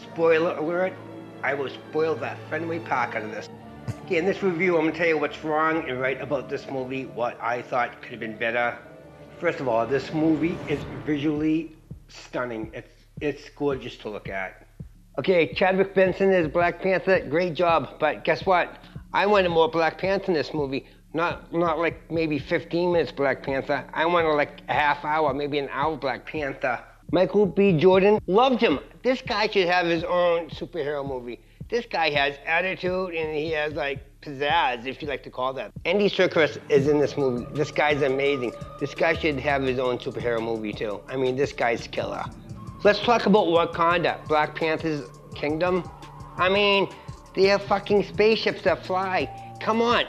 [0.02, 0.94] Spoiler alert,
[1.42, 3.48] I will spoil the Fenway Park out of this.
[4.06, 6.68] Okay, in this review, I'm going to tell you what's wrong and right about this
[6.68, 8.76] movie, what I thought could have been better.
[9.38, 11.75] First of all, this movie is visually
[12.08, 12.70] stunning.
[12.72, 12.90] It's,
[13.20, 14.66] it's gorgeous to look at.
[15.18, 17.20] Okay, Chadwick Benson is Black Panther.
[17.20, 17.98] Great job.
[17.98, 18.78] But guess what?
[19.12, 20.86] I wanted more Black Panther in this movie.
[21.14, 23.88] Not not like maybe 15 minutes Black Panther.
[23.94, 26.84] I wanted like a half hour, maybe an hour Black Panther.
[27.12, 27.72] Michael B.
[27.78, 28.80] Jordan loved him.
[29.02, 31.40] This guy should have his own superhero movie.
[31.70, 35.72] This guy has attitude and he has like pizzazz, if you like to call that.
[35.84, 37.46] Andy Serkis is in this movie.
[37.52, 38.52] This guy's amazing.
[38.80, 41.00] This guy should have his own superhero movie too.
[41.08, 42.24] I mean, this guy's killer.
[42.84, 45.88] Let's talk about Wakanda, Black Panther's kingdom.
[46.36, 46.88] I mean,
[47.34, 49.28] they have fucking spaceships that fly.
[49.60, 50.04] Come on.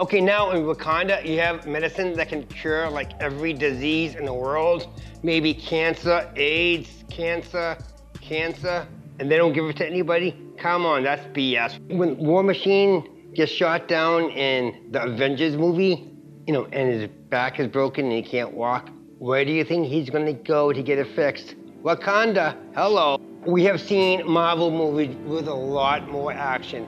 [0.00, 4.34] Okay, now in Wakanda, you have medicine that can cure like every disease in the
[4.34, 4.86] world.
[5.22, 7.76] Maybe cancer, AIDS, cancer,
[8.20, 8.86] cancer,
[9.18, 10.36] and they don't give it to anybody?
[10.58, 11.80] Come on, that's BS.
[11.96, 16.10] When War Machine gets shot down in the Avengers movie,
[16.46, 19.86] you know, and his back is broken and he can't walk, where do you think
[19.86, 21.54] he's gonna go to get it fixed?
[21.82, 23.20] Wakanda, hello.
[23.46, 26.86] We have seen Marvel movies with a lot more action.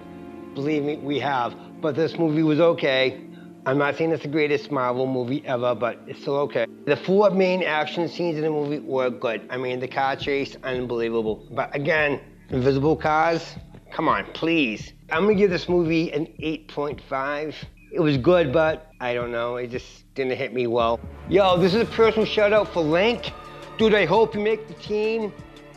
[0.55, 1.55] Believe me, we have.
[1.81, 3.21] But this movie was okay.
[3.67, 6.67] I'm not saying it's the greatest Marvel movie ever, but it's still okay.
[6.87, 9.47] The four main action scenes in the movie were good.
[9.51, 11.47] I mean, the car chase, unbelievable.
[11.51, 13.55] But again, invisible cars,
[13.91, 14.93] come on, please.
[15.13, 17.55] I'm gonna give this movie an 8.5.
[17.93, 21.01] It was good, but I don't know, it just didn't hit me well.
[21.29, 23.33] Yo, this is a personal shout out for Link.
[23.77, 25.33] Dude, I hope you make the team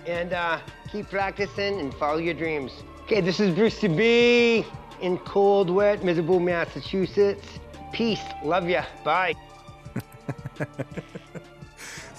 [0.06, 0.60] and uh,
[0.92, 2.84] keep practicing and follow your dreams.
[3.04, 4.66] Okay, this is Brucey B
[5.02, 7.60] in cold, wet, miserable Massachusetts.
[7.92, 8.22] Peace.
[8.44, 8.86] Love ya.
[9.04, 9.34] Bye.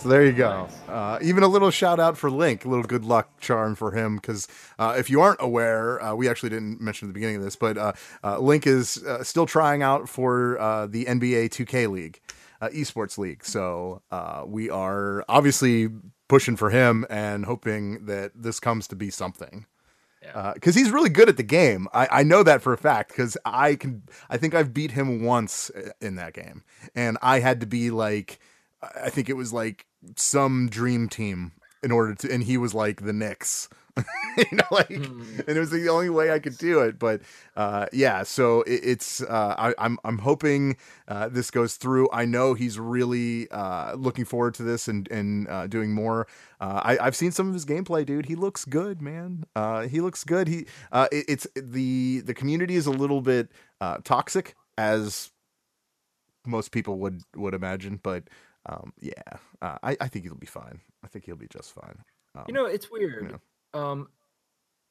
[0.04, 0.68] So there you go.
[0.86, 4.16] Uh, even a little shout out for Link, a little good luck charm for him.
[4.16, 4.46] Because
[4.78, 7.56] uh, if you aren't aware, uh, we actually didn't mention at the beginning of this,
[7.56, 7.92] but uh,
[8.22, 12.20] uh, Link is uh, still trying out for uh, the NBA 2K League,
[12.60, 13.46] uh, esports league.
[13.46, 15.88] So uh, we are obviously
[16.28, 19.64] pushing for him and hoping that this comes to be something.
[20.52, 23.08] Because he's really good at the game, I, I know that for a fact.
[23.08, 25.70] Because I can, I think I've beat him once
[26.02, 26.62] in that game,
[26.94, 28.38] and I had to be like,
[29.02, 29.86] I think it was like
[30.16, 31.52] some dream team
[31.82, 33.68] in order to, and he was like the Knicks.
[34.36, 36.98] you know, like, and it was the only way I could do it.
[36.98, 37.20] But
[37.54, 40.76] uh, yeah, so it, it's uh, I, I'm I'm hoping
[41.06, 42.08] uh, this goes through.
[42.12, 46.26] I know he's really uh, looking forward to this and and uh, doing more.
[46.60, 48.26] Uh, I, I've seen some of his gameplay, dude.
[48.26, 49.44] He looks good, man.
[49.54, 50.48] Uh, he looks good.
[50.48, 53.48] He uh, it, it's the the community is a little bit
[53.80, 55.30] uh, toxic as
[56.44, 58.24] most people would would imagine, but
[58.66, 59.12] um, yeah,
[59.62, 60.80] uh, I I think he'll be fine.
[61.04, 61.96] I think he'll be just fine.
[62.34, 63.38] Um, You know, it's weird.
[63.72, 64.08] Um,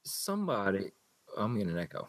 [0.03, 0.91] somebody,
[1.37, 2.07] I'm getting an echo.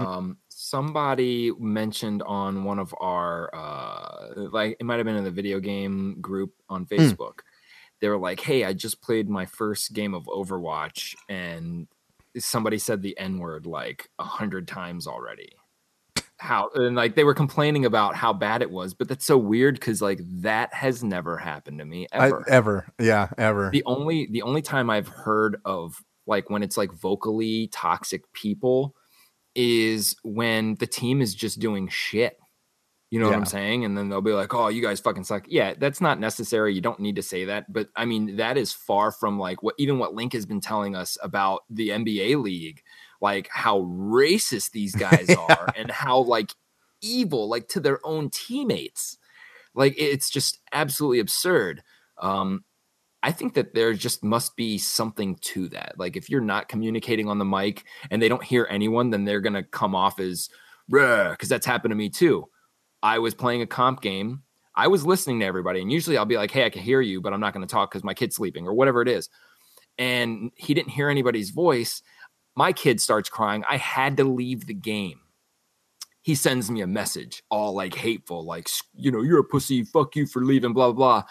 [0.00, 5.30] Um, somebody mentioned on one of our, uh, like it might have been in the
[5.30, 7.40] video game group on Facebook.
[8.00, 11.88] They were like, "Hey, I just played my first game of Overwatch, and
[12.36, 15.56] somebody said the N word like a hundred times already."
[16.38, 19.74] How and like they were complaining about how bad it was, but that's so weird
[19.74, 23.70] because like that has never happened to me I- ever ever, yeah, ever.
[23.72, 28.94] the only the only time I've heard of like when it's like vocally toxic people
[29.56, 32.38] is when the team is just doing shit.
[33.10, 33.86] You know what I'm saying?
[33.86, 36.74] And then they'll be like, "Oh, you guys fucking suck." Yeah, that's not necessary.
[36.74, 39.74] You don't need to say that, but I mean, that is far from like what
[39.78, 42.82] even what Link has been telling us about the NBA league,
[43.20, 46.52] like how racist these guys are and how like
[47.02, 49.18] evil like to their own teammates.
[49.74, 51.82] Like it's just absolutely absurd.
[52.20, 52.64] Um
[53.22, 55.94] I think that there just must be something to that.
[55.98, 59.40] Like if you're not communicating on the mic and they don't hear anyone, then they're
[59.40, 60.48] gonna come off as
[60.88, 62.46] because that's happened to me too.
[63.02, 64.42] I was playing a comp game.
[64.74, 67.20] I was listening to everybody, and usually I'll be like, "Hey, I can hear you,
[67.20, 69.28] but I'm not going to talk because my kid's sleeping or whatever it is."
[69.98, 72.00] And he didn't hear anybody's voice.
[72.58, 73.62] My kid starts crying.
[73.70, 75.20] I had to leave the game.
[76.22, 79.84] He sends me a message, all like hateful, like you know, you're a pussy.
[79.84, 80.72] Fuck you for leaving.
[80.72, 81.20] Blah blah.
[81.20, 81.28] blah.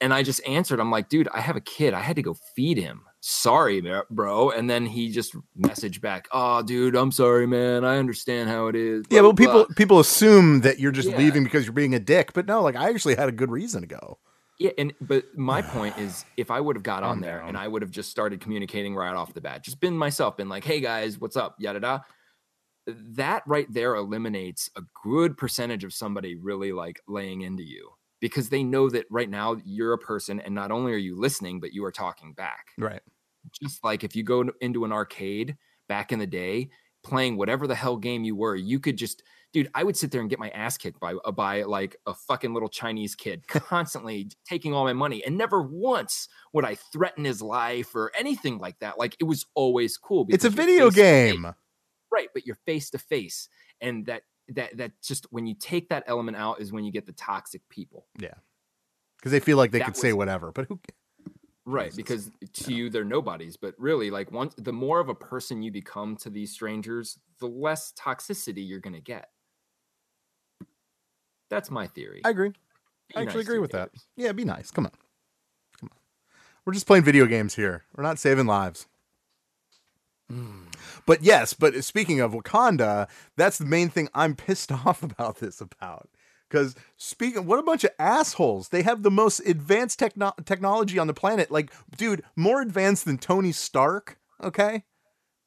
[0.00, 1.94] And I just answered, I'm like, dude, I have a kid.
[1.94, 3.02] I had to go feed him.
[3.20, 4.50] Sorry, bro-.
[4.50, 7.84] And then he just messaged back, oh, dude, I'm sorry, man.
[7.84, 9.04] I understand how it is.
[9.10, 11.18] yeah, blah, but blah, people blah." people assume that you're just Yeah.
[11.18, 12.32] leaving because you're being a dick.
[12.34, 14.18] But no, like I actually had a good reason to go.
[14.62, 17.56] Yeah, and but my point is, if I would have got oh, on there and
[17.56, 20.62] I would have just started communicating right off the bat, just been myself, been like,
[20.62, 22.00] "Hey guys, what's up?" Yada da.
[22.86, 27.90] That right there eliminates a good percentage of somebody really like laying into you
[28.20, 31.58] because they know that right now you're a person, and not only are you listening,
[31.58, 32.68] but you are talking back.
[32.78, 33.02] Right.
[33.60, 35.56] Just like if you go into an arcade
[35.88, 36.70] back in the day,
[37.02, 40.20] playing whatever the hell game you were, you could just dude, I would sit there
[40.20, 44.30] and get my ass kicked by uh, by like a fucking little Chinese kid, constantly
[44.48, 48.78] taking all my money, and never once would I threaten his life or anything like
[48.80, 48.98] that.
[48.98, 50.26] Like it was always cool.
[50.28, 51.32] It's a video face to face.
[51.32, 51.54] game.
[52.12, 52.28] right?
[52.34, 53.48] But you're face to face,
[53.80, 57.06] and that that that just when you take that element out is when you get
[57.06, 58.06] the toxic people.
[58.18, 58.34] Yeah.
[59.18, 60.80] Because they feel like they That could say whatever, but who?
[61.64, 65.62] Right, because to you they're nobodies, but really like once the more of a person
[65.62, 69.28] you become to these strangers, the less toxicity you're going to get.
[71.52, 72.22] That's my theory.
[72.24, 72.48] I agree.
[72.48, 72.56] Be
[73.14, 73.90] I actually nice agree with that.
[74.16, 74.70] Yeah, be nice.
[74.70, 74.92] Come on.
[75.78, 75.98] Come on.
[76.64, 77.84] We're just playing video games here.
[77.94, 78.86] We're not saving lives.
[80.30, 80.62] Hmm.
[81.04, 85.60] But yes, but speaking of Wakanda, that's the main thing I'm pissed off about this
[85.60, 86.08] about.
[86.48, 88.70] Because speaking, what a bunch of assholes!
[88.70, 91.50] They have the most advanced techno- technology on the planet.
[91.50, 94.18] Like, dude, more advanced than Tony Stark.
[94.42, 94.84] Okay,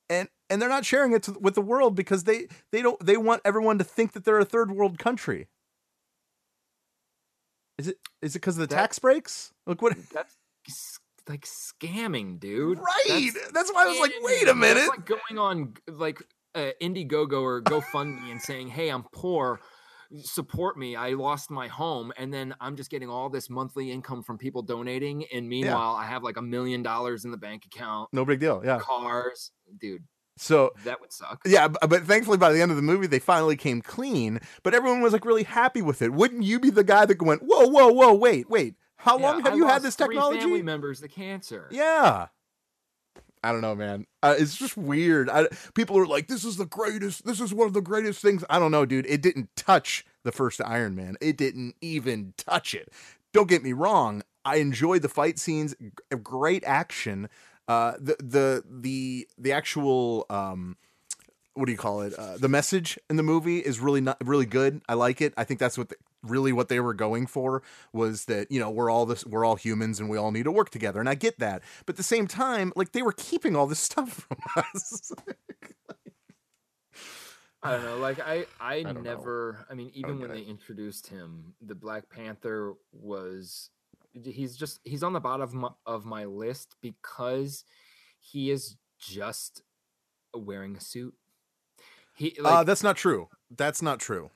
[0.08, 3.18] and and they're not sharing it to, with the world because they they don't they
[3.18, 5.48] want everyone to think that they're a third world country.
[7.78, 9.54] Is it is it because of the That- tax breaks?
[9.68, 10.36] Look what That's
[11.28, 12.80] like scamming, dude.
[12.80, 13.32] Right.
[13.34, 14.88] That's That's why I was like, wait a minute.
[14.88, 16.22] like going on like
[16.54, 19.60] uh, Indiegogo or GoFundMe and saying, "Hey, I'm poor,
[20.22, 20.96] support me.
[20.96, 24.62] I lost my home, and then I'm just getting all this monthly income from people
[24.62, 28.40] donating, and meanwhile, I have like a million dollars in the bank account, no big
[28.40, 28.62] deal.
[28.64, 28.80] Yeah.
[28.80, 29.52] cars,
[29.82, 30.04] dude.
[30.38, 31.42] So That would suck.
[31.46, 34.40] yeah, but thankfully by the end of the movie they finally came clean.
[34.64, 36.12] But everyone was like really happy with it.
[36.14, 38.76] Wouldn't you be the guy that went, whoa, whoa, whoa, wait, wait?
[38.98, 40.40] How Yeah, long have I you had this technology?
[40.42, 41.68] Family members the cancer.
[41.72, 42.28] Yeah.
[43.44, 44.08] I don't know, man.
[44.24, 45.30] Uh, it's just weird.
[45.30, 47.26] I, people are like, "This is the greatest.
[47.28, 49.06] This is one of the greatest things." I don't know, dude.
[49.06, 51.16] It didn't touch the first Iron Man.
[51.22, 52.92] It didn't even touch it.
[53.34, 54.24] Don't get me wrong.
[54.44, 55.76] I enjoyed the fight scenes.
[56.24, 57.30] Great action.
[57.68, 60.78] Uh, the the the the actual um,
[61.56, 62.14] what do you call it?
[62.14, 64.82] Uh, the message in the movie is really not really good.
[64.88, 65.34] I like it.
[65.38, 67.64] I think that's what the, really what they were going for
[67.94, 70.52] was that you know we're all this we're all humans and we all need to
[70.52, 71.64] work together, and I get that.
[71.86, 74.38] But at the same time, like they were keeping all this stuff from
[74.74, 75.12] us.
[77.64, 77.98] I don't know.
[77.98, 79.02] Like I, I, don't know.
[79.02, 79.66] never.
[79.72, 83.72] I mean, even get when they introduced him, the Black Panther was.
[84.24, 87.64] He's just he's on the bottom of my, of my list because
[88.20, 89.62] he is just
[90.34, 91.14] wearing a suit.
[92.16, 93.28] He like uh, that's not true.
[93.56, 94.30] That's not true.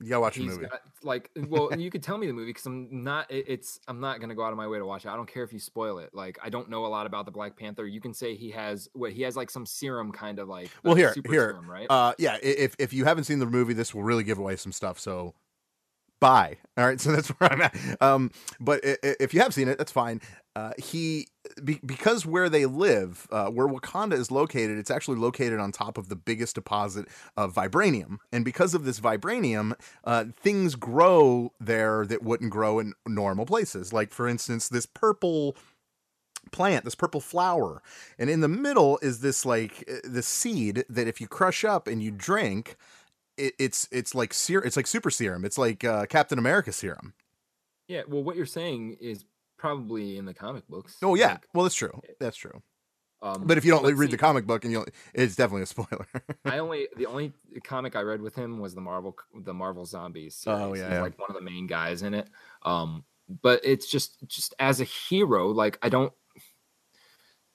[0.00, 0.66] You gotta watch the he's movie.
[0.66, 4.00] got, like well you could tell me the movie because i'm not it- it's i'm
[4.00, 5.60] not gonna go out of my way to watch it i don't care if you
[5.60, 8.34] spoil it like i don't know a lot about the black panther you can say
[8.34, 11.30] he has what he has like some serum kind of like Well, uh, here, super
[11.30, 11.50] here.
[11.50, 12.36] serum, right Uh, yeah.
[12.42, 14.98] If if you haven't seen the movie, this will really give away some stuff.
[14.98, 15.34] So,
[16.22, 16.56] bye.
[16.78, 17.00] All right.
[17.00, 17.76] So that's where I'm at.
[18.00, 20.20] Um, but if you have seen it, that's fine.
[20.54, 21.26] Uh, he
[21.64, 25.96] be, because where they live, uh, where Wakanda is located, it's actually located on top
[25.98, 29.72] of the biggest deposit of vibranium, and because of this vibranium,
[30.04, 33.94] uh, things grow there that wouldn't grow in normal places.
[33.94, 35.56] Like for instance, this purple
[36.50, 37.82] plant, this purple flower,
[38.18, 41.86] and in the middle is this like uh, the seed that if you crush up
[41.88, 42.76] and you drink,
[43.36, 45.44] it, it's it's like ser- it's like super serum.
[45.44, 47.14] It's like uh, Captain America serum.
[47.88, 49.24] yeah well what you're saying is
[49.58, 52.00] probably in the comic books Oh yeah, like, well that's true.
[52.18, 52.62] That's true.
[53.22, 56.06] um, But if you don't read the comic book, and you it's definitely a spoiler.
[56.44, 60.42] i only the only comic i read with him was the marvel the marvel zombies
[60.46, 61.02] Oh, yeah, He's yeah.
[61.02, 62.28] like one of the main guys in it
[62.64, 63.04] um
[63.40, 66.12] but it's just just as a hero like i don't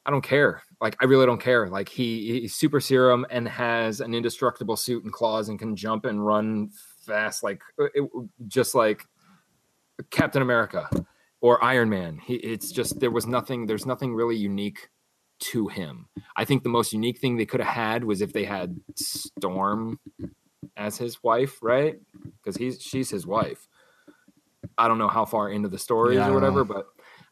[0.08, 0.64] I don't care.
[0.80, 1.68] Like I really don't care.
[1.68, 6.06] Like he he's super serum and has an indestructible suit and claws and can jump
[6.06, 6.70] and run
[7.06, 8.10] fast like uh, it,
[8.48, 9.04] just like
[10.10, 10.90] Captain America
[11.42, 12.20] or Iron Man.
[12.24, 14.90] He it's just there was nothing there's nothing really unique
[15.40, 16.08] to him.
[16.38, 20.00] I think the most unique thing they could have had was if they had Storm
[20.78, 22.00] as his wife, right?
[22.46, 23.68] Cuz he's she's his wife.
[24.78, 26.88] I don't know how far into the story Yeah, or whatever, but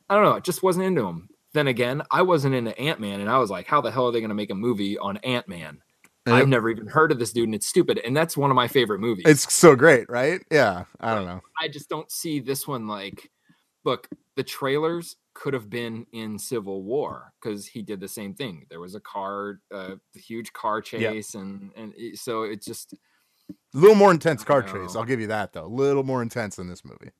[0.09, 0.33] I don't know.
[0.33, 1.29] It just wasn't into him.
[1.55, 4.11] Then again, I wasn't into Ant Man, and I was like, how the hell are
[4.11, 5.79] they going to make a movie on Ant Man?
[6.27, 6.35] Yep.
[6.35, 7.99] I've never even heard of this dude, and it's stupid.
[8.03, 9.23] And that's one of my favorite movies.
[9.27, 10.41] it's so great, right?
[10.51, 11.41] Yeah, I don't know.
[11.61, 13.31] I just don't see this one like.
[13.85, 18.65] Look, the trailers could have been in Civil War because he did the same thing.
[18.69, 22.93] There was a car, uh, a huge car chase, and and it- so it just
[23.45, 24.95] A little more intense car chase.
[24.95, 25.65] I'll give you that though.
[25.65, 27.11] A little more intense in this movie.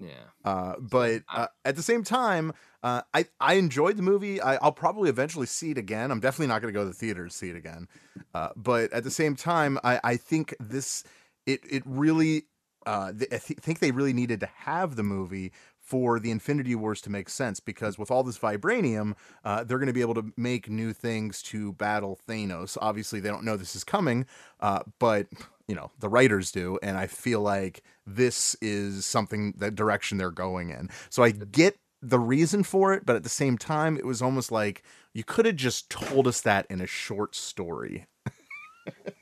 [0.00, 0.30] Yeah.
[0.44, 4.40] Uh, but uh, at the same time, uh, I I enjoyed the movie.
[4.40, 6.10] I, I'll probably eventually see it again.
[6.10, 7.88] I'm definitely not going to go to the theater to see it again.
[8.32, 11.02] Uh, but at the same time, I, I think this
[11.46, 12.44] it it really
[12.86, 15.52] uh, th- I th- think they really needed to have the movie
[15.86, 19.14] for the Infinity Wars to make sense because with all this vibranium,
[19.44, 22.76] uh, they're going to be able to make new things to battle Thanos.
[22.80, 24.26] Obviously, they don't know this is coming,
[24.60, 25.28] uh, but
[25.68, 30.30] you know the writers do, and I feel like this is something that direction they're
[30.32, 30.90] going in.
[31.08, 34.50] So I get the reason for it, but at the same time, it was almost
[34.52, 34.82] like
[35.14, 38.06] you could have just told us that in a short story.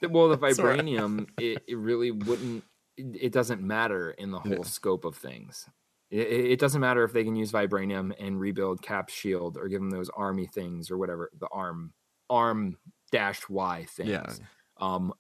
[0.09, 2.65] well, the vibranium, it, it really wouldn't.
[2.97, 4.63] It, it doesn't matter in the whole Yeah.
[4.63, 5.69] scope of things.
[6.11, 9.81] It, it doesn't matter if they can use vibranium and rebuild Cap's shield or give
[9.81, 11.93] them those army things or whatever the arm
[12.31, 12.77] arm
[13.11, 14.11] dash Y things.
[14.11, 14.33] Yeah.
[14.79, 15.13] Um,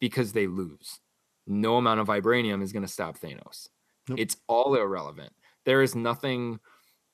[0.00, 1.00] because they lose.
[1.46, 3.68] No amount of vibranium is going to stop Thanos.
[4.08, 4.18] Nope.
[4.18, 5.32] It's all irrelevant.
[5.64, 6.58] There is nothing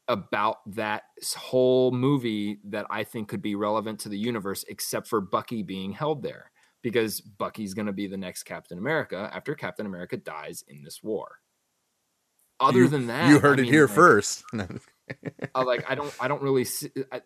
[0.09, 1.03] about that
[1.37, 5.93] whole movie that I think could be relevant to the universe except for Bucky being
[5.93, 6.51] held there
[6.83, 11.03] because Bucky's going to be the next Captain America after Captain America dies in this
[11.03, 11.41] war.
[12.61, 14.45] Other You- than that, you I heard it mean, here like, first.
[15.55, 17.23] I like I don't I don't really see I,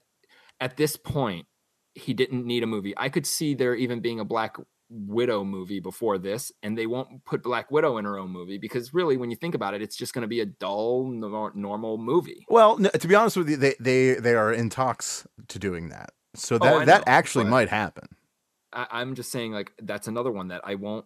[0.61, 1.47] at this point
[1.95, 2.95] he didn't need a movie.
[2.97, 4.57] I could see there even being a Black
[4.89, 8.93] Widow movie before this, and they won't put Black Widow in her own movie because
[8.95, 11.97] really, when you think about it, it's just going to be a dull, nor- normal
[11.99, 12.45] movie.
[12.49, 15.89] well, no, to be honest with you, they they they are in talks to doing
[15.91, 16.11] that.
[16.35, 18.09] So Oh, that I that know, actually might happen.
[18.73, 21.05] I, I'm just saying, like that's another one that I won't.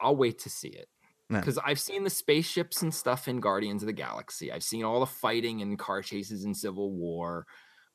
[0.00, 0.88] I'll wait to see it
[1.28, 4.52] Because I've seen the spaceships and stuff in Guardians of the Galaxy.
[4.52, 7.46] I've seen all the fighting and car chases in Civil War.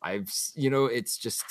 [0.02, 1.44] I've you know, it's just.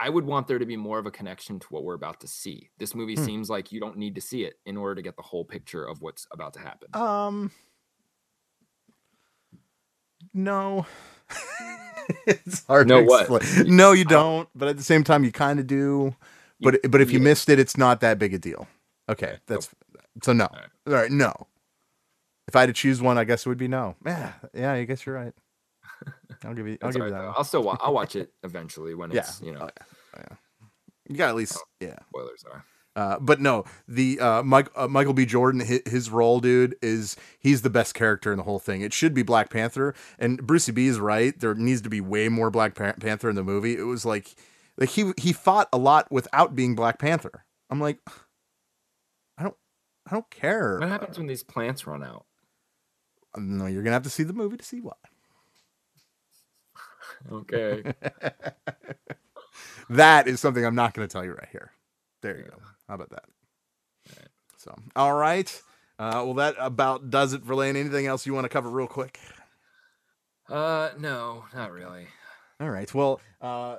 [0.00, 2.26] I would want there to be more of a connection to what we're about to
[2.26, 2.70] see.
[2.78, 3.24] This movie Hmm.
[3.24, 5.84] seems like you don't need to see it in order to get the whole picture
[5.84, 6.88] of what's about to happen.
[6.92, 7.52] Um,
[10.34, 10.86] no.
[12.26, 12.88] it's hard.
[12.88, 13.30] No to what?
[13.30, 13.76] explain.
[13.76, 14.48] No, you don't.
[14.56, 16.16] But at the same time, you kind of do.
[16.60, 18.66] But but if you missed it, it's not that big a deal.
[19.08, 19.68] Okay, that's
[20.22, 20.44] so no.
[20.46, 21.00] All right.
[21.02, 21.32] right, no.
[22.48, 23.96] If I had to choose one, I guess it would be no.
[24.04, 24.72] Yeah, yeah.
[24.72, 25.32] I guess you're right.
[26.44, 26.76] I'll give you.
[26.82, 27.20] I'll give all you that.
[27.36, 29.20] I'll still wa- I'll watch it eventually when Yeah.
[29.20, 29.68] it's you know
[30.16, 30.36] Oh, yeah.
[31.08, 31.96] You got at least yeah.
[32.08, 32.64] spoilers are.
[32.94, 35.24] Uh, but no, the uh, Mike, uh, Michael B.
[35.24, 38.82] Jordan, his, his role, dude, is he's the best character in the whole thing.
[38.82, 41.38] It should be Black Panther, and Brucey B is right.
[41.40, 43.78] There needs to be way more Black Pan- Panther in the movie.
[43.78, 44.34] It was like,
[44.76, 47.44] like he he fought a lot without being Black Panther.
[47.70, 47.98] I'm like,
[50.12, 50.78] I don't care.
[50.78, 52.26] What happens when these plants run out?
[53.36, 54.92] No, you're gonna have to see the movie to see why.
[57.32, 57.82] Okay.
[59.90, 61.70] That is something I'm not going to tell you right here.
[62.22, 62.56] There you go.
[62.88, 63.24] How about that?
[64.56, 65.62] So, all right.
[65.98, 67.76] Uh, well, that about does it for Lane.
[67.76, 69.18] Anything else you want to cover real quick?
[70.48, 72.06] uh, no, not really.
[72.62, 72.94] All right.
[72.94, 73.78] Well, uh,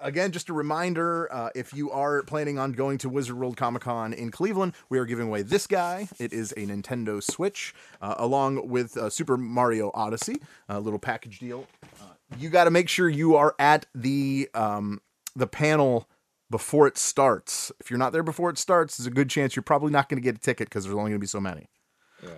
[0.00, 3.82] again, just a reminder uh, if you are planning on going to Wizard World Comic
[3.82, 6.08] Con in Cleveland, we are giving away this guy.
[6.18, 11.38] It is a Nintendo Switch, uh, along with uh, Super Mario Odyssey, a little package
[11.38, 11.68] deal.
[12.00, 15.00] Uh, you got to make sure you are at the um,
[15.36, 16.08] the panel
[16.50, 17.70] before it starts.
[17.78, 20.20] If you're not there before it starts, there's a good chance you're probably not going
[20.20, 21.68] to get a ticket because there's only going to be so many.
[22.20, 22.30] Yeah.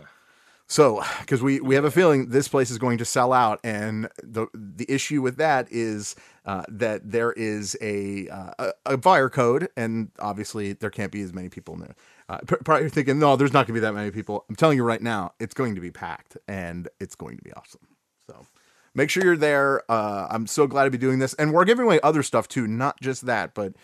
[0.66, 4.08] So, because we we have a feeling this place is going to sell out, and
[4.22, 9.28] the the issue with that is uh, that there is a, uh, a a fire
[9.28, 11.96] code, and obviously there can't be as many people in there.
[12.28, 14.44] Uh, probably you're thinking, no, there's not going to be that many people.
[14.48, 17.52] I'm telling you right now, it's going to be packed, and it's going to be
[17.52, 17.86] awesome.
[18.28, 18.46] So,
[18.94, 19.82] make sure you're there.
[19.90, 22.66] Uh, I'm so glad to be doing this, and we're giving away other stuff too,
[22.66, 23.74] not just that, but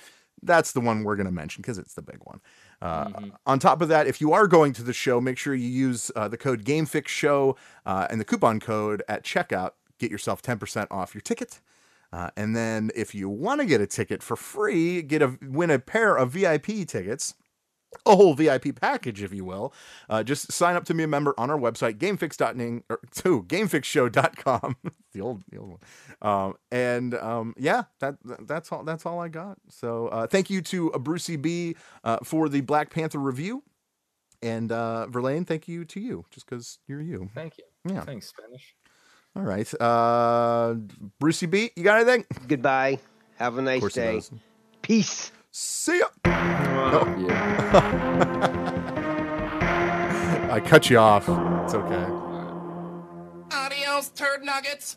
[0.43, 2.41] that's the one we're going to mention because it's the big one.
[2.83, 5.69] Uh, On top of that, if you are going to the show, make sure you
[5.69, 7.57] use uh, the code GameFixShow
[7.87, 9.71] uh, and the coupon code at checkout.
[9.99, 11.61] Get yourself 10% off your ticket.
[12.13, 15.71] Uh, and then if you want to get a ticket for free, get a win
[15.71, 17.35] a pair of VIP tickets
[18.07, 19.73] a whole VIP package, if you will.
[20.09, 24.77] Uh, just sign up to be a member on our website, gamefix.ning or to gamefixshow.com.
[25.13, 25.81] the old, the old one.
[26.23, 28.85] Um, and um, yeah, that that's all.
[28.85, 29.59] That's all I got.
[29.69, 33.63] So uh, thank you to uh, Brucey B uh, for the Black Panther review,
[34.43, 37.31] and uh, Verlaine, thank you to you, just because you're you.
[37.35, 37.65] Thank you.
[37.93, 38.03] Yeah.
[38.03, 38.75] Thanks, Spanish.
[39.35, 40.75] All right, uh,
[41.19, 42.27] Brucey B, you got anything?
[42.47, 42.99] Goodbye.
[43.37, 44.21] Have a nice day.
[44.83, 45.33] Peace.
[45.55, 46.07] See ya.
[46.25, 47.69] Yeah.
[50.51, 51.29] I cut you off.
[51.65, 52.07] It's okay.
[53.55, 54.97] Adios, turd nuggets.